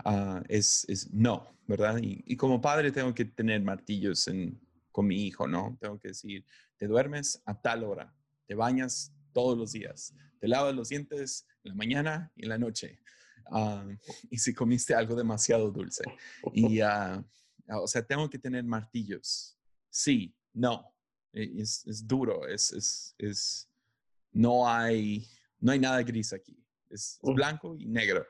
[0.05, 1.99] Ah, es, es, no, ¿verdad?
[2.03, 4.29] Y, como padre tengo que tener martillos
[4.91, 5.79] con mi hijo, ¿no?
[5.81, 6.45] Tengo que decir,
[6.77, 8.15] te duermes a tal hora,
[8.47, 12.59] te bañas todos los días, te lavas los dientes en la mañana y en la
[12.59, 12.99] noche.
[13.51, 13.87] Ah,
[14.31, 16.05] y si comiste algo demasiado dulce.
[16.53, 19.57] Y, o sea, tengo que tener martillos.
[19.91, 20.95] Sí, no.
[21.33, 23.69] E, es, es duro, es, es, es,
[24.33, 25.27] no hay,
[25.59, 26.57] no hay nada gris aquí.
[26.89, 28.27] Es, blanco y negro.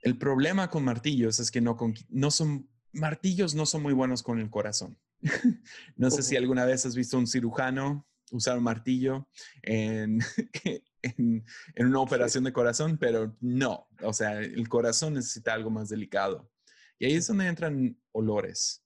[0.00, 1.76] El problema con martillos es que no,
[2.08, 4.98] no son, martillos no son muy buenos con el corazón.
[5.96, 9.28] no sé si alguna vez has visto un cirujano usar un martillo
[9.62, 10.18] en,
[11.02, 15.88] en, en, una operación de corazón, pero no, o sea, el corazón necesita algo más
[15.88, 16.50] delicado.
[16.98, 18.83] Y ahí es donde entran olores.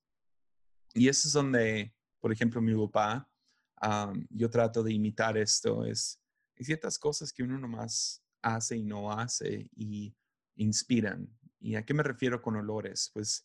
[0.98, 3.28] Y eso es donde, por ejemplo, mi papá,
[4.30, 5.84] yo trato de imitar esto.
[5.84, 6.20] Es,
[6.58, 10.14] hay ciertas cosas que uno nomás hace y no hace y
[10.56, 11.28] inspiran.
[11.60, 13.10] ¿Y a qué me refiero con olores?
[13.12, 13.44] Pues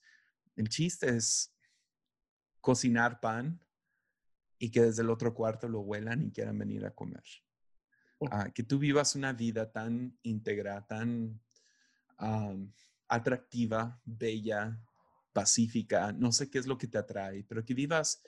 [0.55, 1.53] el chiste es
[2.59, 3.59] cocinar pan
[4.57, 7.23] y que desde el otro cuarto lo huelan y quieran venir a comer.
[8.31, 11.41] Ah, que tú vivas una vida tan íntegra, tan
[13.07, 14.79] atractiva, bella,
[15.33, 18.21] pacífica, no sé qué es lo que te atrae, pero que vivas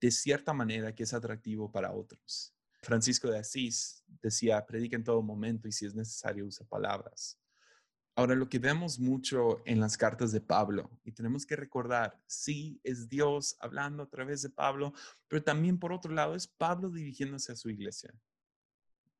[0.00, 2.54] de cierta manera que es atractivo para otros.
[2.82, 7.38] Francisco de Asís decía, predica en todo momento y si es necesario usa palabras.
[8.14, 12.78] Ahora, lo que vemos mucho en las cartas de Pablo, y tenemos que recordar, sí,
[12.84, 14.92] es Dios hablando a través de Pablo,
[15.28, 18.12] pero también por otro lado es Pablo dirigiéndose a su iglesia.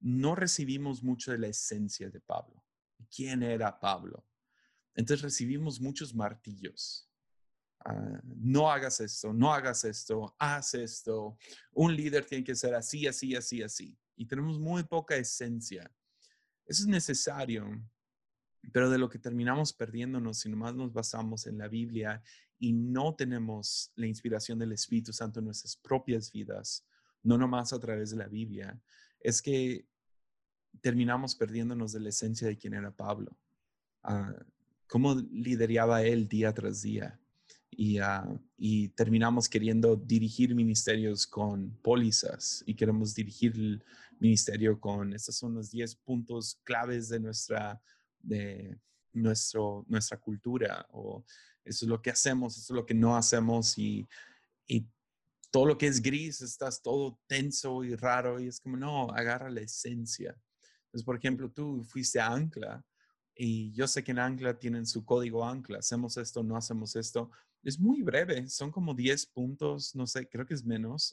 [0.00, 2.62] No recibimos mucho de la esencia de Pablo.
[3.14, 4.26] ¿Quién era Pablo?
[4.94, 7.09] Entonces recibimos muchos martillos.
[7.85, 11.37] Ah, no hagas esto, no hagas esto, haz esto.
[11.72, 13.98] Un líder tiene que ser así, así, así, así.
[14.16, 15.90] Y tenemos muy poca esencia.
[16.64, 17.66] Eso es necesario,
[18.72, 22.22] pero de lo que terminamos perdiéndonos si nomás nos basamos en la Biblia
[22.59, 26.87] y no tenemos la inspiración del Espíritu Santo en nuestras propias vidas,
[27.24, 28.81] no nomás a través de la Biblia,
[29.18, 29.87] es que
[30.81, 33.37] terminamos perdiéndonos de la esencia de quién era Pablo.
[34.05, 34.33] Ah,
[34.92, 37.18] cómo lideraba él día tras día.
[37.70, 38.28] Y, ah,
[38.59, 43.83] y, terminamos queriendo dirigir ministerios con pólizas y queremos dirigir el
[44.20, 47.81] ministerio con, estos son los 10 puntos claves de nuestra,
[48.20, 48.78] de,
[49.14, 51.24] nuestro, nuestra cultura o
[51.64, 54.07] eso es lo que hacemos, eso es lo que no hacemos y,
[54.66, 54.87] y
[55.50, 59.48] todo lo que es gris, estás todo tenso y raro y es como, no, agarra
[59.48, 60.37] la esencia.
[60.85, 62.85] Entonces, por ejemplo, tú fuiste a Ancla
[63.35, 67.31] y yo sé que en Ancla tienen su código Ancla, hacemos esto, no hacemos esto.
[67.62, 71.12] Es muy breve, son como 10 puntos, no sé, creo que es menos.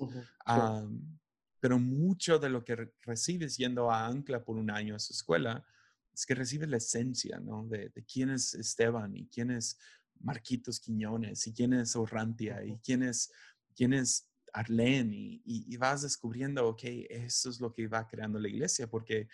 [1.59, 5.65] pero mucho de lo que recibes yendo a Ancla por un año a su escuela
[6.13, 7.67] es que recibes la esencia, ¿no?
[7.67, 9.77] De, de quién es Esteban y quién es
[10.19, 13.31] Marquitos Quiñones y quién es Orrantia y quién es,
[13.75, 18.87] quién es Arlene y, vas descubriendo, ok, eso es lo que va creando la iglesia,
[18.87, 19.27] porque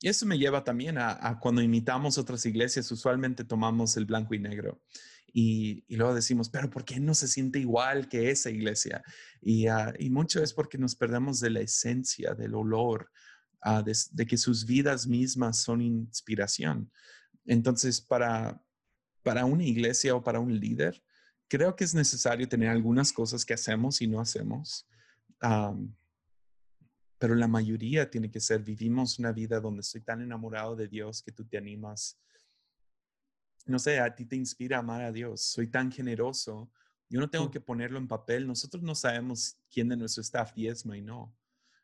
[0.00, 4.38] y eso me lleva también a, cuando imitamos otras iglesias, usualmente tomamos el blanco y
[4.38, 4.80] negro
[5.32, 9.02] y, luego decimos, pero ¿por qué no se siente igual que esa iglesia?
[9.40, 13.10] Y, ah, y mucho es porque nos perdemos de la esencia, del olor,
[13.60, 16.90] ah, de, que sus vidas mismas son inspiración.
[17.46, 18.62] Entonces, para,
[19.22, 21.02] para una iglesia o para un líder,
[21.48, 24.88] creo que es necesario tener algunas cosas que hacemos y no hacemos.
[27.20, 31.22] Pero la mayoría tiene que ser, vivimos una vida donde estoy tan enamorado de Dios
[31.22, 32.18] que tú te animas.
[33.66, 35.42] No sé, a ti te inspira a amar a Dios.
[35.42, 36.72] Soy tan generoso.
[37.10, 38.46] Yo no tengo que ponerlo en papel.
[38.46, 41.36] Nosotros no sabemos quién de nuestro staff diezma y no.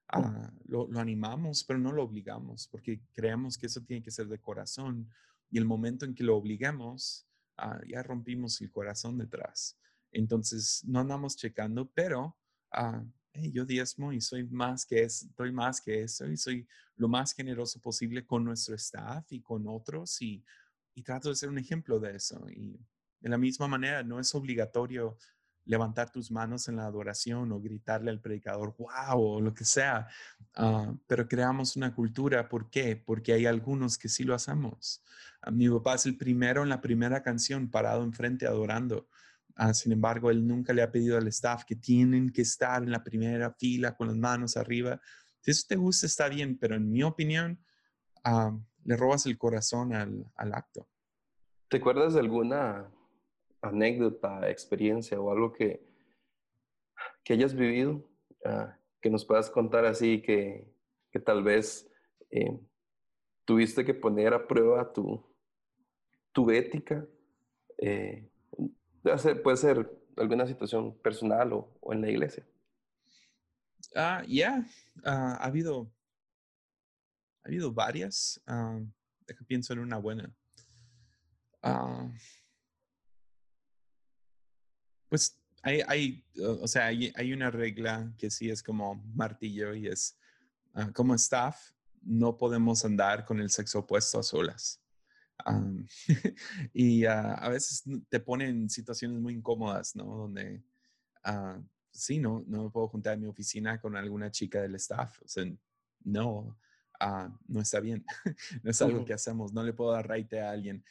[0.08, 4.28] Ah, lo, lo, animamos, pero no lo obligamos, porque creemos que eso tiene que ser
[4.28, 5.10] de corazón.
[5.50, 7.26] Y el momento en que lo obligamos,
[7.58, 9.76] ah, ya rompimos el corazón detrás.
[10.12, 12.38] Entonces, no andamos checando, pero
[12.72, 13.04] ah,
[13.52, 17.32] yo diezmo y soy más que eso, doy más que eso y soy lo más
[17.32, 20.44] generoso posible con nuestro staff y con otros y,
[20.94, 22.48] y trato de ser un ejemplo de eso.
[22.50, 22.78] Y
[23.20, 25.16] de la misma manera, no es obligatorio
[25.66, 30.08] levantar tus manos en la adoración o gritarle al predicador, wow, o lo que sea.
[30.54, 32.96] Ah, pero creamos una cultura, ¿por qué?
[32.96, 35.02] Porque hay algunos que sí lo hacemos.
[35.42, 39.08] A mi papá es el primero en la primera canción, parado enfrente adorando.
[39.56, 42.90] Ah, sin embargo, él nunca le ha pedido al staff que tienen que estar en
[42.90, 45.00] la primera fila con las manos arriba.
[45.40, 47.58] Si eso te gusta, está bien, pero en mi opinión,
[48.22, 50.86] ah, le robas el corazón al, al acto.
[51.68, 52.92] ¿Te acuerdas de alguna
[53.62, 55.82] anécdota, experiencia o algo que,
[57.24, 58.06] que hayas vivido,
[58.44, 60.70] ah, que nos puedas contar así, que,
[61.10, 61.90] que tal vez
[62.30, 62.60] eh,
[63.46, 65.24] tuviste que poner a prueba tu,
[66.32, 67.06] tu ética.
[67.78, 68.28] Eh,
[69.42, 72.46] puede ser alguna situación personal o, o en la iglesia.
[73.94, 74.66] Ah, ya,
[75.04, 75.90] ah, ha habido,
[77.42, 78.42] ha habido varias.
[79.46, 80.30] pienso en una buena.
[85.08, 89.88] Pues hay, hay, o sea, hay, hay, una regla que sí es como martillo y
[89.88, 90.16] es,
[90.74, 94.80] ah, como staff, no podemos andar con el sexo opuesto a solas.
[96.72, 100.04] y ah, a veces te ponen en situaciones muy incómodas, ¿no?
[100.04, 100.62] Donde,
[101.26, 105.20] uh, sí, no, no me puedo juntar en mi oficina con alguna chica del staff.
[105.22, 105.44] O sea,
[106.04, 106.56] no,
[107.48, 108.04] no está bien.
[108.62, 109.52] no es algo que hacemos.
[109.52, 110.84] No le puedo dar raite a alguien.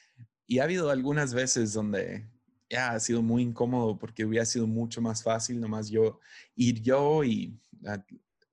[0.47, 2.29] Y ha habido algunas veces donde
[2.69, 6.19] ya ha sido muy incómodo porque hubiera sido mucho más fácil nomás yo
[6.55, 7.59] ir yo y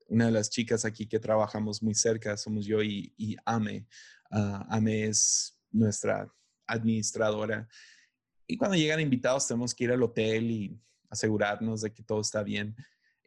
[0.07, 3.87] una de las chicas aquí que trabajamos muy cerca somos yo y, Ame.
[4.29, 6.31] Ah, Ame es nuestra
[6.65, 7.67] administradora.
[8.47, 12.43] Y cuando llegan invitados tenemos que ir al hotel y asegurarnos de que todo está
[12.43, 12.75] bien.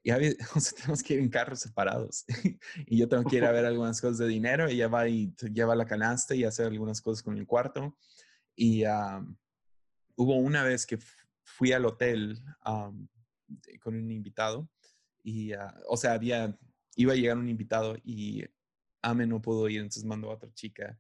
[0.03, 0.39] Y a veces,
[0.77, 2.25] tenemos que ir en carros separados.
[2.87, 4.69] y yo tengo que ir a ver algunas cosas de dinero.
[4.69, 7.97] Ella va y lleva la canasta y hace algunas cosas con el cuarto.
[8.55, 8.85] Y
[10.17, 10.99] hubo una vez que
[11.43, 12.43] fui al hotel
[13.83, 14.69] con un invitado
[15.27, 16.57] y, ah, o sea, había,
[16.95, 18.45] iba a llegar un invitado y
[19.03, 20.99] Ame no pudo ir, entonces mandó a otra chica.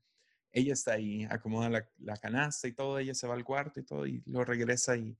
[0.56, 3.82] Ella está ahí, acomoda la, la, canasta y todo, ella se va al cuarto y
[3.82, 5.14] todo y lo regresa y,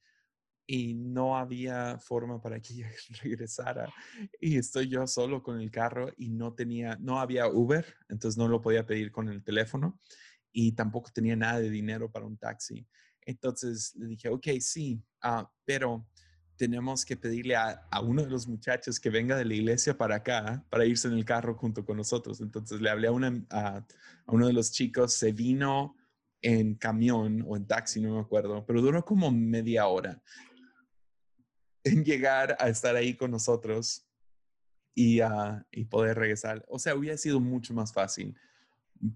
[0.67, 2.91] y no había forma para que ella
[3.23, 3.93] regresara.
[4.41, 8.49] Y estoy yo solo con el carro y no tenía, no había Uber, entonces no
[8.49, 10.01] lo podía pedir con el teléfono
[10.53, 12.87] y tampoco tenía nada de dinero para un taxi.
[13.21, 16.09] Entonces le dije, ok, sí, ah, pero
[16.57, 20.65] tenemos que pedirle a, uno de los muchachos que venga de la iglesia para acá,
[20.71, 22.41] para irse en el carro junto con nosotros.
[22.41, 23.87] Entonces le hablé a, a,
[24.27, 25.97] uno de los chicos, se vino
[26.43, 30.23] en camión o en taxi, no me acuerdo, pero duró como media hora
[31.85, 34.07] en llegar a estar ahí con nosotros
[34.95, 36.65] y, uh, y poder regresar.
[36.69, 38.37] O sea, hubiera sido mucho más fácil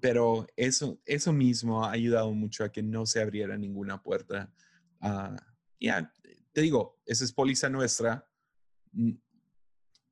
[0.00, 4.52] pero eso, eso mismo ha ayudado mucho a que no se abriera ninguna puerta.
[5.00, 5.36] Uh,
[5.80, 6.12] ya,
[6.52, 8.26] te digo, esa es póliza nuestra.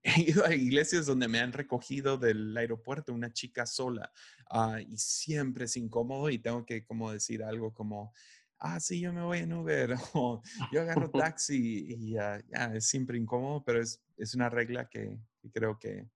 [0.03, 4.11] he ido a iglesias donde me han recogido del aeropuerto una chica sola
[4.51, 8.12] ah, y siempre es incómodo y tengo que como decir algo como,
[8.59, 10.41] ah, sí, yo me voy en Uber o
[10.72, 12.43] yo agarro taxi y ya
[12.74, 15.18] es siempre incómodo, pero es, es una regla que,
[15.53, 16.09] creo que,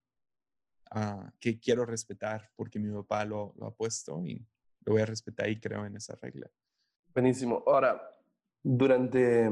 [0.94, 4.46] uh, que quiero respetar porque mi papá lo, lo ha puesto y
[4.84, 6.50] lo voy a respetar y creo en esa regla.
[7.14, 7.62] Buenísimo.
[7.66, 8.00] Ahora,
[8.62, 9.50] durante,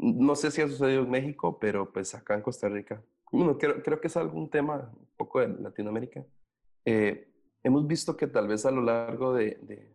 [0.00, 3.82] no sé si ha sucedido en México, pero pues acá en Costa Rica, bueno, creo,
[3.82, 6.24] creo que es algún tema un poco de Latinoamérica.
[6.84, 7.28] Eh,
[7.62, 9.94] hemos visto que tal vez a lo largo de,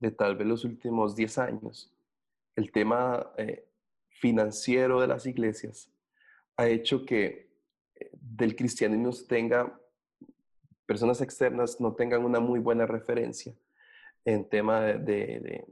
[0.00, 1.94] de, tal vez los últimos 10 años,
[2.56, 3.68] el tema eh,
[4.08, 5.92] financiero de las iglesias
[6.56, 7.50] ha hecho que
[7.94, 9.78] eh, del cristianismo tenga,
[10.86, 13.54] personas externas no tengan una muy buena referencia
[14.24, 15.66] en tema de,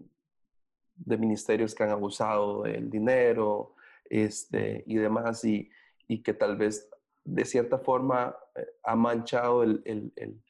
[1.07, 3.75] ministerios que han abusado del dinero
[4.09, 5.71] este, y demás, y,
[6.09, 6.89] y que tal vez
[7.25, 10.41] de cierta forma eh, ha manchado el, el, el,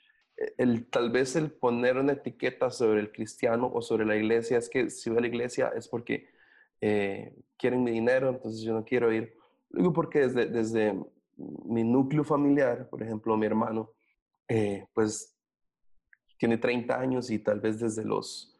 [0.58, 4.68] el, tal vez el poner una etiqueta sobre el cristiano o sobre la iglesia, es
[4.68, 6.28] que si voy a la iglesia es porque
[6.80, 9.36] eh, quieren mi dinero, entonces yo no quiero ir.
[9.70, 11.00] Digo porque desde, desde
[11.36, 13.92] mi núcleo familiar, por ejemplo, mi hermano,
[14.48, 15.34] eh, pues
[16.36, 18.53] tiene 30 años y tal vez desde los,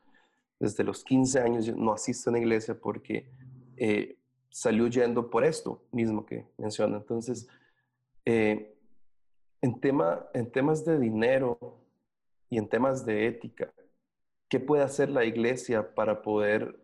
[0.65, 3.31] desde los 15 años no asiste a una iglesia porque
[3.77, 4.17] eh,
[4.49, 6.97] salió yendo por esto mismo que menciona.
[6.97, 7.47] Entonces,
[8.25, 8.75] eh,
[9.61, 11.59] en, tema, en temas de dinero
[12.49, 13.73] y en temas de ética,
[14.49, 16.81] ¿qué puede hacer la iglesia para poder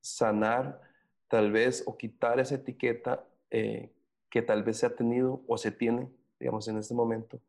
[0.00, 0.80] sanar
[1.28, 3.92] tal vez o quitar esa etiqueta eh,
[4.30, 6.08] que tal vez se ha tenido o se tiene,
[6.40, 7.42] digamos, en este momento?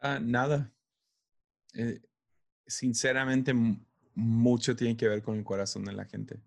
[0.00, 0.72] Ah, nada.
[1.74, 2.00] Eh,
[2.64, 3.52] sinceramente,
[4.14, 6.40] mucho tiene que ver con el corazón de la gente.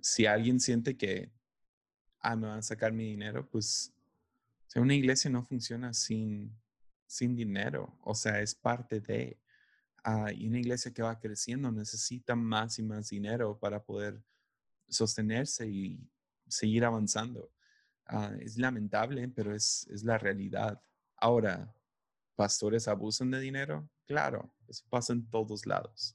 [0.00, 1.32] Si alguien siente que,
[2.20, 3.94] ah, me van a sacar mi dinero, pues
[4.76, 6.52] una iglesia no funciona sin,
[7.06, 9.38] sin dinero, o sea, es parte de.
[10.02, 14.22] Ah, y una iglesia que va creciendo necesita más y más dinero para poder
[14.88, 15.98] sostenerse y
[16.46, 17.50] seguir avanzando.
[18.06, 20.82] Ah, es lamentable, pero es, es la realidad.
[21.16, 21.74] Ahora,
[22.36, 23.88] ¿pastores abusan de dinero?
[24.06, 26.14] Claro, eso pasa en todos lados.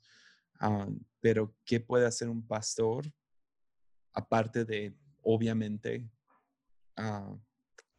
[0.59, 0.87] Ah,
[1.21, 3.11] pero, ¿qué puede hacer un pastor
[4.13, 6.09] aparte de, obviamente,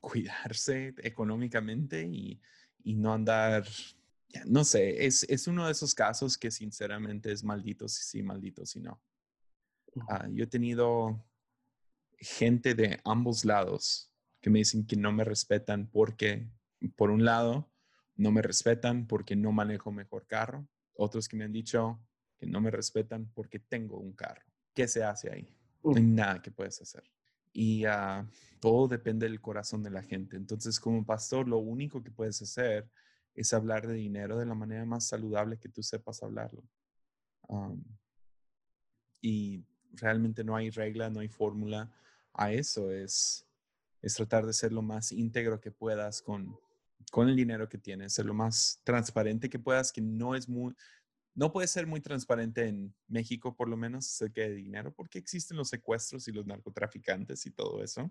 [0.00, 2.40] cuidarse económicamente y,
[2.84, 3.64] no andar,
[4.46, 8.64] no sé, es, es, uno de esos casos que sinceramente es maldito si sí, maldito
[8.66, 9.00] si no.
[10.08, 11.24] Ah, yo he tenido
[12.18, 16.48] gente de ambos lados que me dicen que no me respetan porque,
[16.96, 17.70] por un lado,
[18.16, 20.66] no me respetan porque no manejo mejor carro.
[20.94, 22.00] Otros que me han dicho
[22.40, 24.42] que no me respetan porque tengo un carro.
[24.74, 25.56] ¿Qué se hace ahí?
[25.84, 27.04] No hay nada que puedes hacer
[27.52, 28.26] y ah,
[28.60, 30.36] todo depende del corazón de la gente.
[30.36, 32.88] Entonces, como pastor, lo único que puedes hacer
[33.34, 36.62] es hablar de dinero de la manera más saludable que tú sepas hablarlo.
[39.20, 41.90] y realmente no hay regla, no hay fórmula
[42.32, 42.90] a eso.
[42.90, 43.46] Es,
[44.02, 46.56] es tratar de ser lo más íntegro que puedas con,
[47.10, 50.74] con el dinero que tienes, ser lo más transparente que puedas, que no es muy,
[51.34, 55.56] no puede ser muy transparente en México, por lo menos, acerca de dinero, porque existen
[55.56, 58.10] los secuestros y los narcotraficantes y todo eso.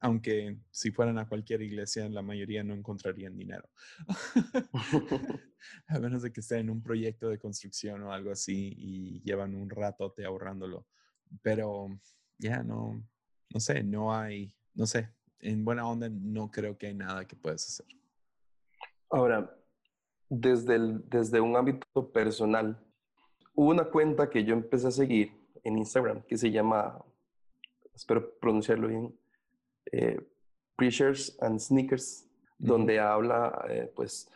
[0.00, 3.68] Aunque si fueran a cualquier iglesia, la mayoría no encontrarían dinero.
[5.86, 9.54] a menos de que estén en un proyecto de construcción o algo así y llevan
[9.54, 10.86] un ratote ahorrándolo.
[11.40, 11.88] Pero
[12.38, 13.02] ya no,
[13.50, 17.36] no sé, no hay, no sé, en buena onda no creo que hay nada que
[17.36, 17.86] puedas hacer.
[19.10, 19.54] Ahora,
[20.34, 22.82] desde, el, desde un ámbito personal,
[23.54, 27.04] hubo una cuenta que yo empecé a seguir en Instagram que se llama,
[27.94, 29.14] espero pronunciarlo bien,
[29.92, 30.26] eh,
[30.74, 32.26] Preachers and Sneakers,
[32.56, 34.30] donde habla eh, pues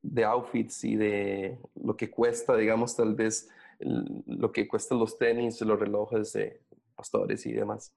[0.00, 5.60] de outfits y de lo que cuesta, digamos, tal vez lo que cuestan los tenis,
[5.60, 6.62] los relojes de
[6.96, 7.94] pastores y demás.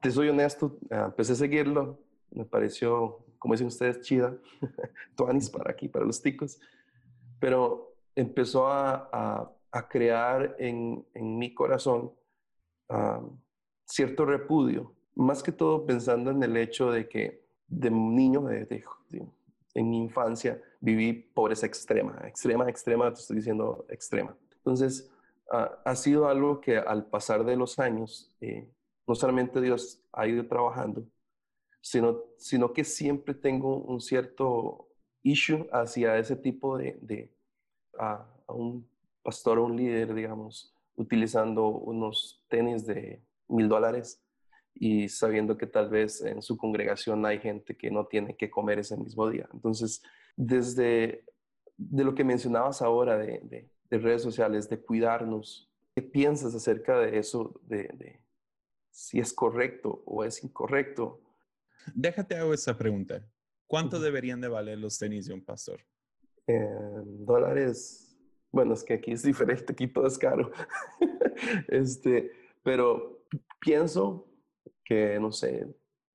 [0.00, 1.98] Te soy honesto, ah, empecé a seguirlo,
[2.30, 4.36] me pareció como dicen ustedes, chida,
[5.16, 6.60] tuanis para aquí, para los ticos,
[7.40, 12.12] pero empezó a, a, crear en, en, mi corazón
[13.84, 18.84] cierto repudio, más que todo pensando en el hecho de que de niño, de,
[19.74, 24.36] en mi infancia, viví pobreza extrema, extrema, extrema, te estoy diciendo extrema.
[24.56, 25.10] Entonces,
[25.50, 28.68] ha sido algo que al pasar de los años, eh,
[29.06, 31.06] no solamente Dios ha ido trabajando,
[31.80, 34.88] sino, sino que siempre tengo un cierto
[35.22, 37.32] issue hacia ese tipo de, de
[37.98, 38.88] a, un
[39.22, 44.22] pastor o un líder, digamos, utilizando unos tenis de mil dólares
[44.74, 48.78] y sabiendo que tal vez en su congregación hay gente que no tiene que comer
[48.78, 49.48] ese mismo día.
[49.52, 50.02] Entonces,
[50.36, 51.24] desde
[51.78, 57.60] de lo que mencionabas ahora de, redes sociales, de cuidarnos, ¿qué piensas acerca de eso,
[57.62, 58.20] de,
[58.90, 61.20] si es correcto o es incorrecto?
[61.94, 63.24] Déjate hago esa pregunta.
[63.66, 65.80] ¿Cuánto deberían de valer los tenis de un pastor?
[67.04, 68.16] dólares,
[68.50, 70.50] bueno, es que aquí es diferente, aquí todo es caro.
[71.68, 72.32] este,
[72.62, 73.26] pero
[73.60, 74.26] pienso
[74.84, 75.66] que, no sé,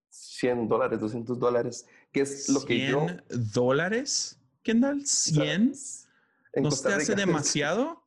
[0.10, 3.06] 100 dólares, 200 dólares, que es lo que yo...
[3.06, 4.42] ¿100 dólares?
[4.64, 5.02] Kendall?
[5.04, 6.08] ¿100?
[6.56, 8.04] ¿No te hace demasiado?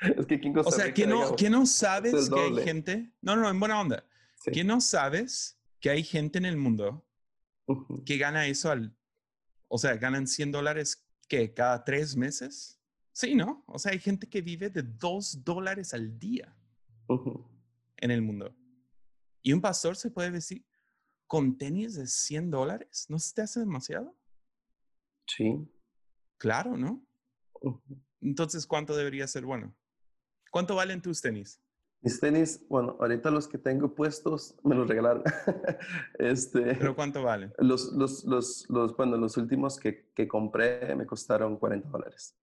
[0.00, 3.12] Es que aquí Costa O sea, ¿que no, ¿que no sabes que hay gente?
[3.20, 4.04] No, no, en buena onda.
[4.50, 7.06] ¿Que no sabes que hay gente en el mundo
[8.04, 8.96] que gana eso al...
[9.68, 12.80] O sea, ganan 100 dólares que cada tres meses?
[13.12, 13.64] Sí, ¿no?
[13.66, 16.56] O sea, hay gente que vive de 2 dólares al día
[17.96, 18.54] en el mundo.
[19.42, 20.64] Y un pastor se puede decir,
[21.26, 24.16] con tenis de 100 dólares, ¿no se te hace demasiado?
[25.26, 25.68] Sí.
[26.38, 27.06] Claro, ¿no?
[28.20, 29.74] Entonces, ¿cuánto debería ser bueno?
[30.50, 31.60] ¿Cuánto valen tus tenis?
[32.02, 35.22] Mis tenis, bueno, ahorita los que tengo puestos me los regalaron.
[36.18, 37.52] este, ¿Pero cuánto valen?
[37.58, 42.36] Los, los, los, los, bueno, los últimos que, que compré me costaron 40 dólares.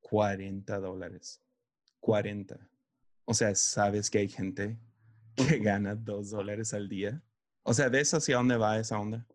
[0.00, 1.42] 40 dólares.
[2.00, 2.58] 40.
[3.26, 4.78] O sea, ¿sabes que hay gente
[5.36, 7.22] que gana 2 dólares al día?
[7.62, 9.26] O sea, ¿ves hacia dónde va esa onda?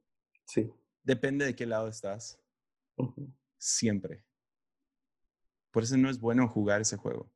[0.45, 0.73] Sí.
[1.03, 2.39] Depende de qué lado estás.
[3.59, 4.25] Siempre.
[5.69, 7.31] Por eso no es bueno jugar ese juego.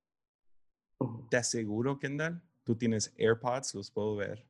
[1.30, 4.46] Te aseguro, Kendall, tú tienes AirPods, los puedo ver.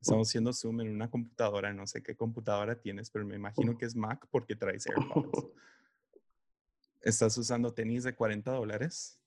[0.00, 3.86] Estamos haciendo Zoom en una computadora, no sé qué computadora tienes, pero me imagino que
[3.86, 5.46] es Mac porque traes AirPods.
[7.00, 9.18] Estás usando tenis de 40 dólares.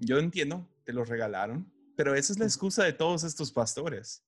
[0.00, 4.24] Yo entiendo, te los regalaron, pero esa es la excusa de todos estos pastores.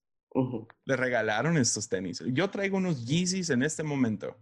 [0.84, 2.22] Le regalaron estos tenis.
[2.32, 4.36] Yo traigo unos Yeezys en este momento.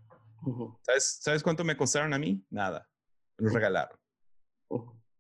[0.83, 2.45] ¿Sabes, ¿Sabes cuánto me costaron a mí?
[2.51, 2.89] Nada.
[3.39, 3.99] Me los regalaron.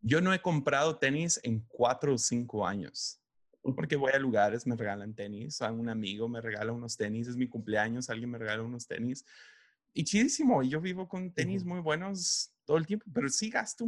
[0.02, 3.20] Yo no he comprado tenis en cuatro o cinco años.
[3.62, 5.62] Porque voy a lugares, me regalan tenis.
[5.62, 7.28] A un amigo me regala unos tenis.
[7.28, 9.24] Es mi cumpleaños, alguien me regala unos tenis.
[9.94, 10.62] Y chidísimo.
[10.64, 13.84] Yo vivo con tenis muy buenos todo el tiempo, pero sí gasto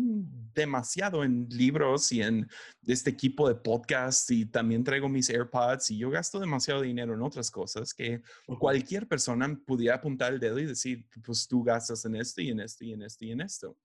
[0.55, 2.49] demasiado en libros y en
[2.87, 7.23] este equipo de podcast y también traigo mis AirPods y yo gasto demasiado dinero en
[7.23, 8.21] otras cosas que
[8.59, 12.61] cualquier persona pudiera apuntar el dedo y decir, pues tú gastas en esto y en
[12.61, 13.77] esto y en esto y en esto.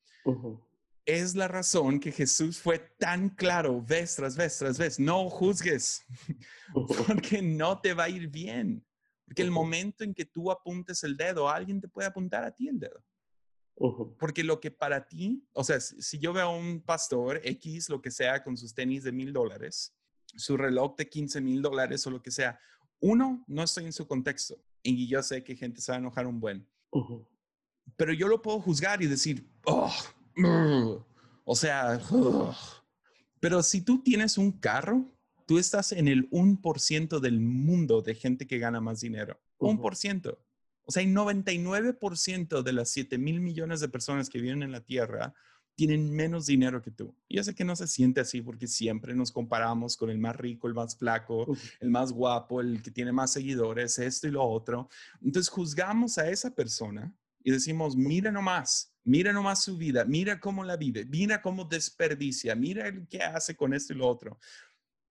[1.09, 6.05] Es la razón que Jesús fue tan claro vez tras vez tras vez, no juzgues,
[7.07, 8.85] porque no te va a ir bien.
[9.25, 12.67] Porque el momento en que tú apuntes el dedo, alguien te puede apuntar a ti
[12.67, 13.03] el dedo.
[14.19, 18.03] Porque lo que para ti, o sea, si yo veo a un pastor X, lo
[18.03, 19.95] que sea, con sus tenis de mil dólares,
[20.35, 22.59] su reloj de 15 mil dólares o lo que sea,
[22.99, 26.27] uno, no estoy en su contexto y yo sé que gente se va a enojar
[26.27, 26.69] un buen.
[27.97, 29.91] Pero yo lo puedo juzgar y decir, oh,
[31.43, 31.99] o sea,
[33.39, 35.05] pero si tú tienes un carro,
[35.45, 39.39] tú estás en el 1% del mundo de gente que gana más dinero.
[39.57, 40.39] Un por ciento.
[40.83, 44.81] O sea, el 99% de las 7 mil millones de personas que viven en la
[44.81, 45.33] Tierra
[45.75, 47.15] tienen menos dinero que tú.
[47.27, 50.35] Y yo sé que no se siente así porque siempre nos comparamos con el más
[50.35, 51.47] rico, el más flaco,
[51.79, 54.89] el más guapo, el que tiene más seguidores, esto y lo otro.
[55.21, 57.13] Entonces juzgamos a esa persona
[57.43, 62.55] y decimos, mira nomás, mira nomás su vida, mira cómo la vive, mira cómo desperdicia,
[62.55, 64.39] mira qué hace con esto y lo otro.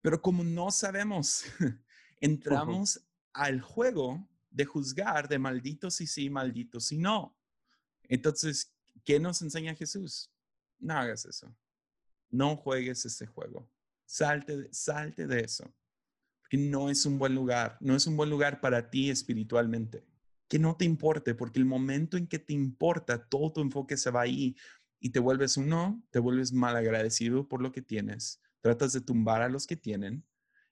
[0.00, 1.44] Pero como no sabemos,
[2.20, 3.00] entramos
[3.32, 7.36] al juego de juzgar de malditos sí sí, malditos si no.
[8.04, 8.74] Entonces,
[9.04, 10.30] ¿qué nos enseña Jesús?
[10.78, 11.54] No hagas eso.
[12.30, 13.68] No juegues ese juego.
[14.04, 15.72] Salte, salte de eso.
[16.40, 17.76] Porque no es un buen lugar.
[17.80, 20.04] No es un buen lugar para ti espiritualmente.
[20.48, 24.10] Que no te importe, porque el momento en que te importa, todo tu enfoque se
[24.10, 24.56] va ahí
[25.00, 28.40] y te vuelves uno, te vuelves mal agradecido por lo que tienes.
[28.60, 30.24] Tratas de tumbar a los que tienen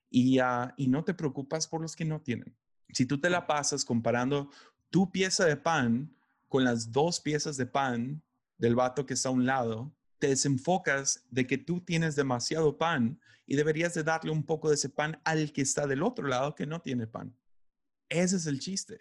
[0.09, 0.39] y,
[0.77, 2.55] y no te preocupas por los que no tienen.
[2.91, 4.49] Si tú te la pasas comparando
[4.89, 6.15] tu pieza de pan
[6.47, 8.23] con las dos piezas de pan
[8.57, 13.19] del vato que está a un lado, te desenfocas de que tú tienes demasiado pan
[13.45, 16.55] y deberías de darle un poco de ese pan al que está del otro lado
[16.55, 17.35] que no tiene pan.
[18.09, 18.99] Ese es el chiste.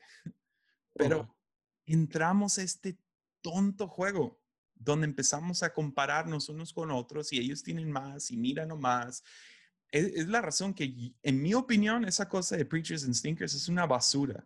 [0.96, 1.36] Pero
[1.84, 2.98] entramos a este
[3.42, 4.40] tonto juego
[4.74, 9.22] donde empezamos a compararnos unos con otros y ellos tienen más y mira nomás
[9.90, 13.86] es, la razón que, en mi opinión, esa cosa de Preachers and Stinkers es una
[13.86, 14.44] basura.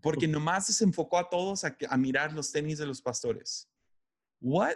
[0.00, 3.68] Porque nomás desenfocó a todos a, mirar los tenis de los pastores.
[4.40, 4.74] What?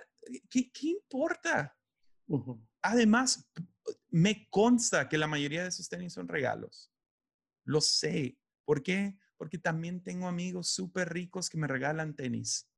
[0.48, 1.76] ¿Qué, importa?
[2.82, 3.46] Además,
[4.08, 6.90] me consta que la mayoría de esos tenis son regalos.
[7.64, 9.16] Lo sé, ¿Por qué?
[9.40, 12.68] Porque también tengo amigos súper ricos que me regalan tenis.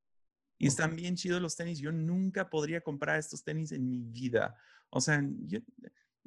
[0.59, 1.81] Y están bien chidos los tenis.
[1.81, 4.55] Yo nunca podría comprar estos tenis en mi vida.
[4.89, 5.21] O sea,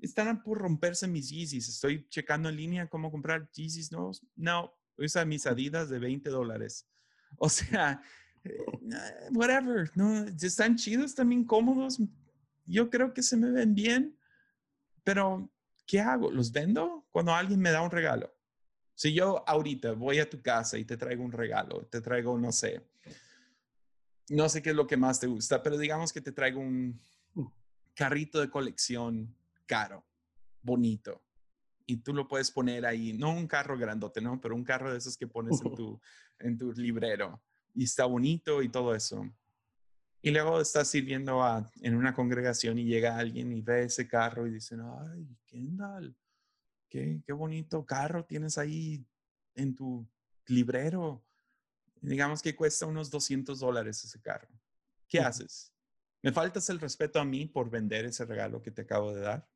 [0.01, 1.69] están por romperse mis Yeezys.
[1.69, 4.27] Estoy checando en línea cómo comprar Yeezys nuevos.
[4.35, 6.85] No, usa mis Adidas de 20 dólares.
[7.37, 8.01] O sea,
[8.43, 8.57] eh,
[9.31, 9.89] whatever.
[9.95, 12.01] No, están chidos, también cómodos.
[12.65, 14.19] Yo creo que se me ven bien.
[15.05, 15.49] Pero,
[15.87, 16.29] ¿qué hago?
[16.29, 18.34] ¿Los vendo cuando alguien me da un regalo?
[18.95, 22.51] Si yo ahorita voy a tu casa y te traigo un regalo, te traigo, no
[22.51, 22.81] sé,
[24.29, 26.99] no sé qué es lo que más te gusta, pero digamos que te traigo un
[27.93, 29.35] carrito de colección
[29.65, 30.05] caro,
[30.61, 31.21] bonito,
[31.85, 34.39] y tú lo puedes poner ahí, no un carro grandote, ¿no?
[34.41, 36.01] Pero un carro de esos que pones en tu,
[36.39, 37.41] en tu librero
[37.73, 39.29] y está bonito y todo eso.
[40.21, 44.47] Y luego estás sirviendo a, en una congregación y llega alguien y ve ese carro
[44.47, 46.15] y dicen, ay, Kendall,
[46.89, 49.05] qué, qué bonito carro tienes ahí
[49.55, 50.07] en tu
[50.47, 51.25] librero
[52.05, 54.49] digamos que cuesta unos 200 dólares ese carro.
[55.07, 55.73] ¿Qué haces?
[56.21, 59.47] ¿Me faltas el respeto a mí por vender ese regalo que te acabo de dar?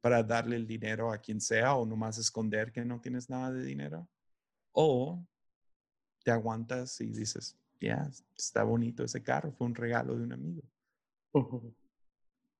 [0.00, 3.64] ¿Para darle el dinero a quien sea o nomás esconder que no tienes nada de
[3.64, 4.08] dinero?
[4.72, 5.26] ¿O
[6.22, 10.62] te aguantas y dices, ya, está bonito ese carro, fue un regalo de un amigo?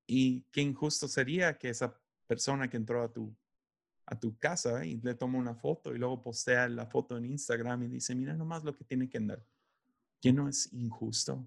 [0.06, 1.94] Y qué injusto sería que esa
[2.26, 3.34] persona que entró a tu
[4.10, 7.82] a tu casa y le toma una foto y luego postea la foto en Instagram
[7.82, 9.44] y dice, mira nomás lo que tiene que andar.
[10.20, 11.46] ¿Qué no es injusto?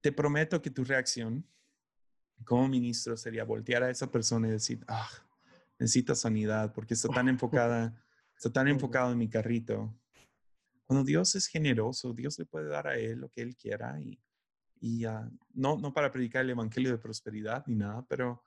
[0.00, 1.46] Te prometo que tu reacción
[2.44, 5.10] como ministro sería voltear a esa persona y decir, ah,
[5.78, 8.02] necesita sanidad porque está tan enfocada,
[8.34, 9.94] está tan enfocado en mi carrito.
[10.86, 14.18] Cuando Dios es generoso, Dios le puede dar a él lo que él quiera y,
[14.80, 18.42] y ah, no, no para predicar el evangelio de prosperidad ni nada, pero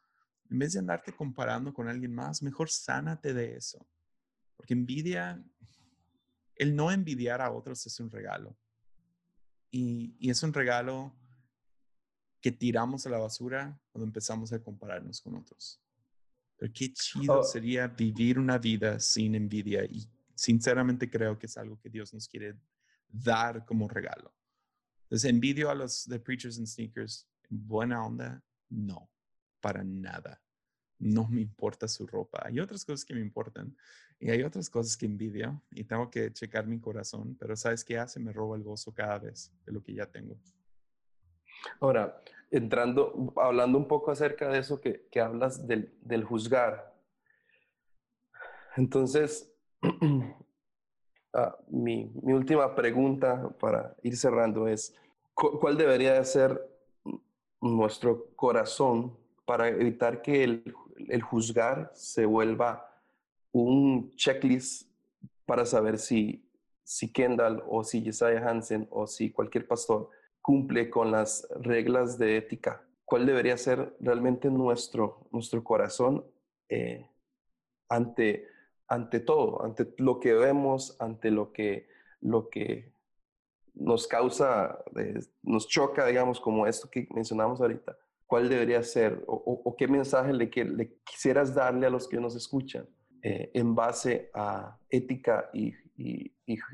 [0.50, 3.86] en vez de andarte comparando con alguien más, mejor sánate de eso.
[4.56, 5.44] Porque envidia,
[6.56, 8.56] el no envidiar a otros es un regalo.
[9.72, 11.14] Y, es un regalo
[12.40, 15.82] que tiramos a la basura cuando empezamos a compararnos con otros.
[16.58, 17.44] Pero qué chido oh.
[17.44, 22.28] sería vivir una vida sin envidia y sinceramente creo que es algo que Dios nos
[22.28, 22.56] quiere
[23.10, 24.34] dar como regalo.
[25.04, 29.10] Entonces, envidio a los de Preachers and Sneakers en buena onda, no
[29.66, 30.40] para nada.
[31.00, 32.40] No me importa su ropa.
[32.46, 33.76] Hay otras cosas que me importan
[34.20, 37.98] y hay otras cosas que envidio y tengo que checar mi corazón, pero ¿sabes qué
[37.98, 38.20] hace?
[38.20, 40.38] Me roba el gozo cada vez de lo que ya tengo.
[41.80, 46.96] Ahora, entrando, hablando un poco acerca de eso que, hablas del, juzgar.
[48.78, 49.52] Entonces,
[51.34, 54.96] ah, mi, última pregunta para ir cerrando es,
[55.34, 56.62] ¿cuál debería de ser
[57.62, 62.90] nuestro corazón para evitar que el, juzgar se vuelva
[63.52, 64.90] un checklist
[65.46, 66.44] para saber si,
[66.84, 70.10] si Kendall o si Jesiah Hansen o si cualquier pastor
[70.42, 72.84] cumple con las reglas de ética.
[73.06, 76.26] ¿Cuál debería ser realmente nuestro, nuestro corazón
[76.70, 77.08] eh,
[77.88, 78.48] ante,
[78.88, 81.88] ante todo, ante lo que vemos, ante lo que,
[82.22, 82.92] lo que
[83.76, 87.96] nos causa, eh, nos choca, digamos, como esto que mencionamos ahorita?
[88.26, 92.88] Cuál debería ser o, qué mensaje le, le, quisieras darle a los que nos escuchan
[93.22, 95.74] eh, en base a ética y,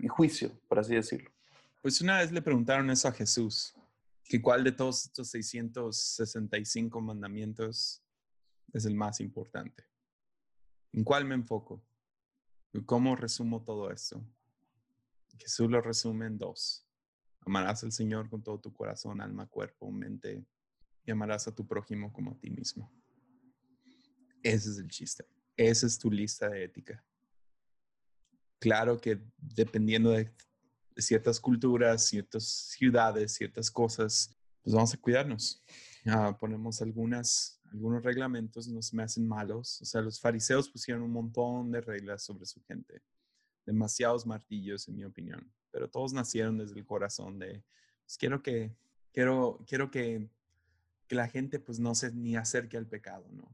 [0.07, 1.29] juicio, por así decirlo.
[1.81, 3.73] Pues una vez le preguntaron eso a Jesús,
[4.23, 8.03] que cuál de todos estos 665 mandamientos
[8.73, 9.83] es el más importante.
[10.93, 11.83] ¿En cuál me enfoco?
[12.85, 14.21] ¿Cómo resumo todo esto?
[15.37, 16.85] Jesús lo resume en dos.
[17.45, 20.45] Amarás al Señor con todo tu corazón, alma, cuerpo, mente
[21.05, 22.91] y amarás a tu prójimo como a ti mismo.
[24.43, 25.25] Ese es el chiste.
[25.55, 27.03] Esa es tu lista de ética.
[28.59, 30.31] Claro que dependiendo de
[30.97, 35.63] ciertas culturas, ciertas ciudades, ciertas cosas, pues vamos a cuidarnos.
[36.39, 39.81] ponemos algunas, algunos reglamentos, no se me hacen malos.
[39.81, 43.01] O sea, los fariseos pusieron un montón de reglas sobre su gente.
[43.65, 45.51] Demasiados martillos, en mi opinión.
[45.71, 47.63] Pero todos nacieron desde el corazón de,
[48.03, 48.75] pues quiero que,
[49.11, 50.29] quiero, quiero que
[51.11, 53.51] que la gente pues no se ni acerque al pecado, ¿no?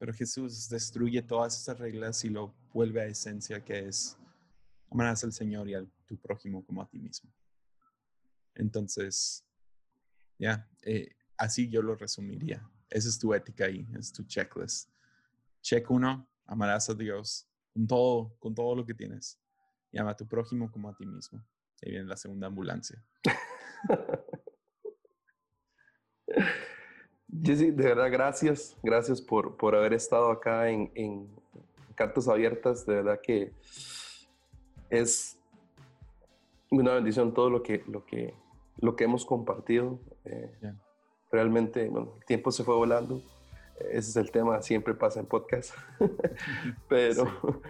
[0.00, 4.18] Pero Jesús destruye todas esas reglas y lo vuelve a esencia que es
[4.90, 7.30] amarás al Señor y a tu prójimo como a ti mismo.
[8.56, 9.44] Entonces,
[10.40, 12.68] ya, eh, así yo lo resumiría.
[12.90, 14.90] Esa es tu ética ahí, es tu checklist.
[15.62, 19.38] Check uno, amarás a Dios con todo, con todo lo que tienes.
[19.92, 21.38] Y a tu prójimo como a ti mismo.
[21.80, 23.00] Ahí viene la segunda ambulancia.
[27.42, 28.76] Jessy, de verdad, gracias.
[28.82, 31.28] Gracias por, por haber estado acá en, en
[31.94, 33.52] cartas abiertas, de verdad que
[34.90, 35.38] es
[36.70, 38.34] una bendición todo lo que, lo que,
[38.78, 39.98] lo que hemos compartido.
[40.24, 40.50] Eh,
[41.30, 43.22] realmente, bueno, el tiempo se fue volando.
[43.80, 45.74] Ese es el tema, siempre pasa en podcast.
[46.88, 47.26] pero,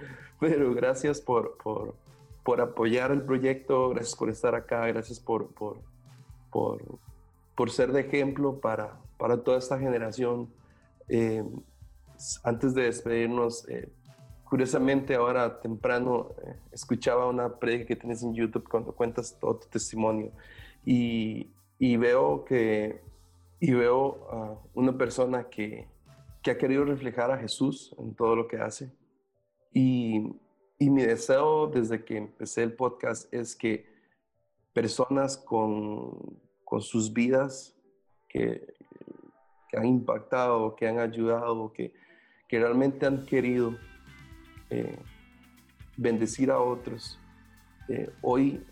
[0.41, 1.95] pero gracias por, por,
[2.45, 5.79] por, apoyar el proyecto, gracias por estar acá, gracias por, por,
[6.51, 6.81] por,
[7.57, 10.49] por ser de ejemplo para, para toda esta generación.
[11.09, 11.43] Eh,
[12.45, 13.89] antes de despedirnos, eh,
[14.45, 19.69] curiosamente ahora temprano eh, escuchaba una predica que tienes en YouTube cuando cuentas todo tu
[19.69, 20.33] testimonio
[20.85, 23.05] y, y veo que
[23.59, 25.89] y veo a una persona que,
[26.43, 28.93] que, ha querido reflejar a Jesús en todo lo que hace
[29.73, 30.31] y,
[30.79, 33.87] y mi deseo desde que empecé el podcast es que
[34.75, 37.75] personas con, con sus vidas
[38.29, 38.75] que,
[39.69, 41.95] que han impactado, que han ayudado, que,
[42.49, 43.77] que realmente han querido
[44.69, 44.99] eh,
[45.97, 47.21] bendecir a otros.
[47.89, 48.67] Eh, hoy,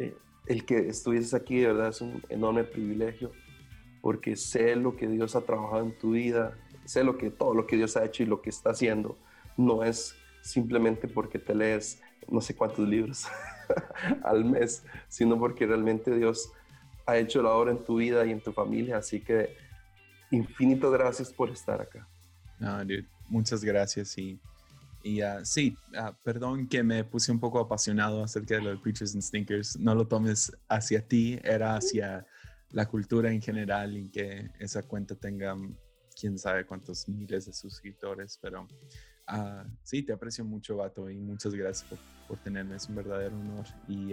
[0.00, 0.16] eh,
[0.46, 3.30] el que estuvieses aquí de verdad es un enorme privilegio
[4.02, 7.64] porque sé lo que Dios ha trabajado en tu vida, sé lo que todo lo
[7.64, 9.16] que Dios ha hecho y lo que está haciendo.
[9.56, 13.28] No es simplemente porque te lees no sé cuántos libros
[14.24, 16.52] al mes, sino porque realmente Dios
[17.06, 18.98] ha hecho la obra en tu vida y en tu familia.
[18.98, 19.56] Así que
[20.30, 22.08] infinitas gracias por estar acá.
[22.58, 24.38] No, dude, muchas gracias y,
[25.02, 29.14] y uh, sí, uh, perdón que me puse un poco apasionado acerca de los Preachers
[29.14, 29.78] and Sneakers.
[29.78, 32.26] No lo tomes hacia ti, era hacia
[32.70, 35.56] la cultura en general y que esa cuenta tenga
[36.18, 38.68] quién sabe cuántos miles de suscriptores, pero
[39.32, 41.98] uh, sí, te aprecio mucho, Vato, y muchas gracias por,
[42.28, 43.66] por tenerme, es un verdadero honor.
[43.88, 44.12] Y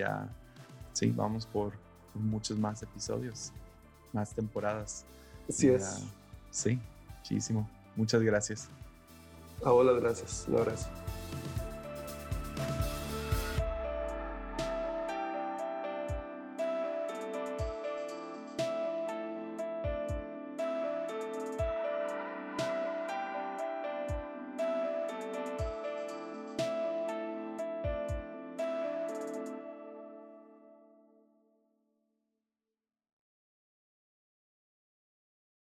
[0.93, 1.73] sí, vamos por,
[2.19, 3.51] muchos más episodios,
[4.13, 5.05] más temporadas.
[5.47, 6.03] Así es.
[6.51, 6.79] sí,
[7.17, 7.69] muchísimo.
[7.95, 8.69] Muchas gracias.
[9.61, 10.45] Hola, gracias.
[10.47, 10.87] Un abrazo.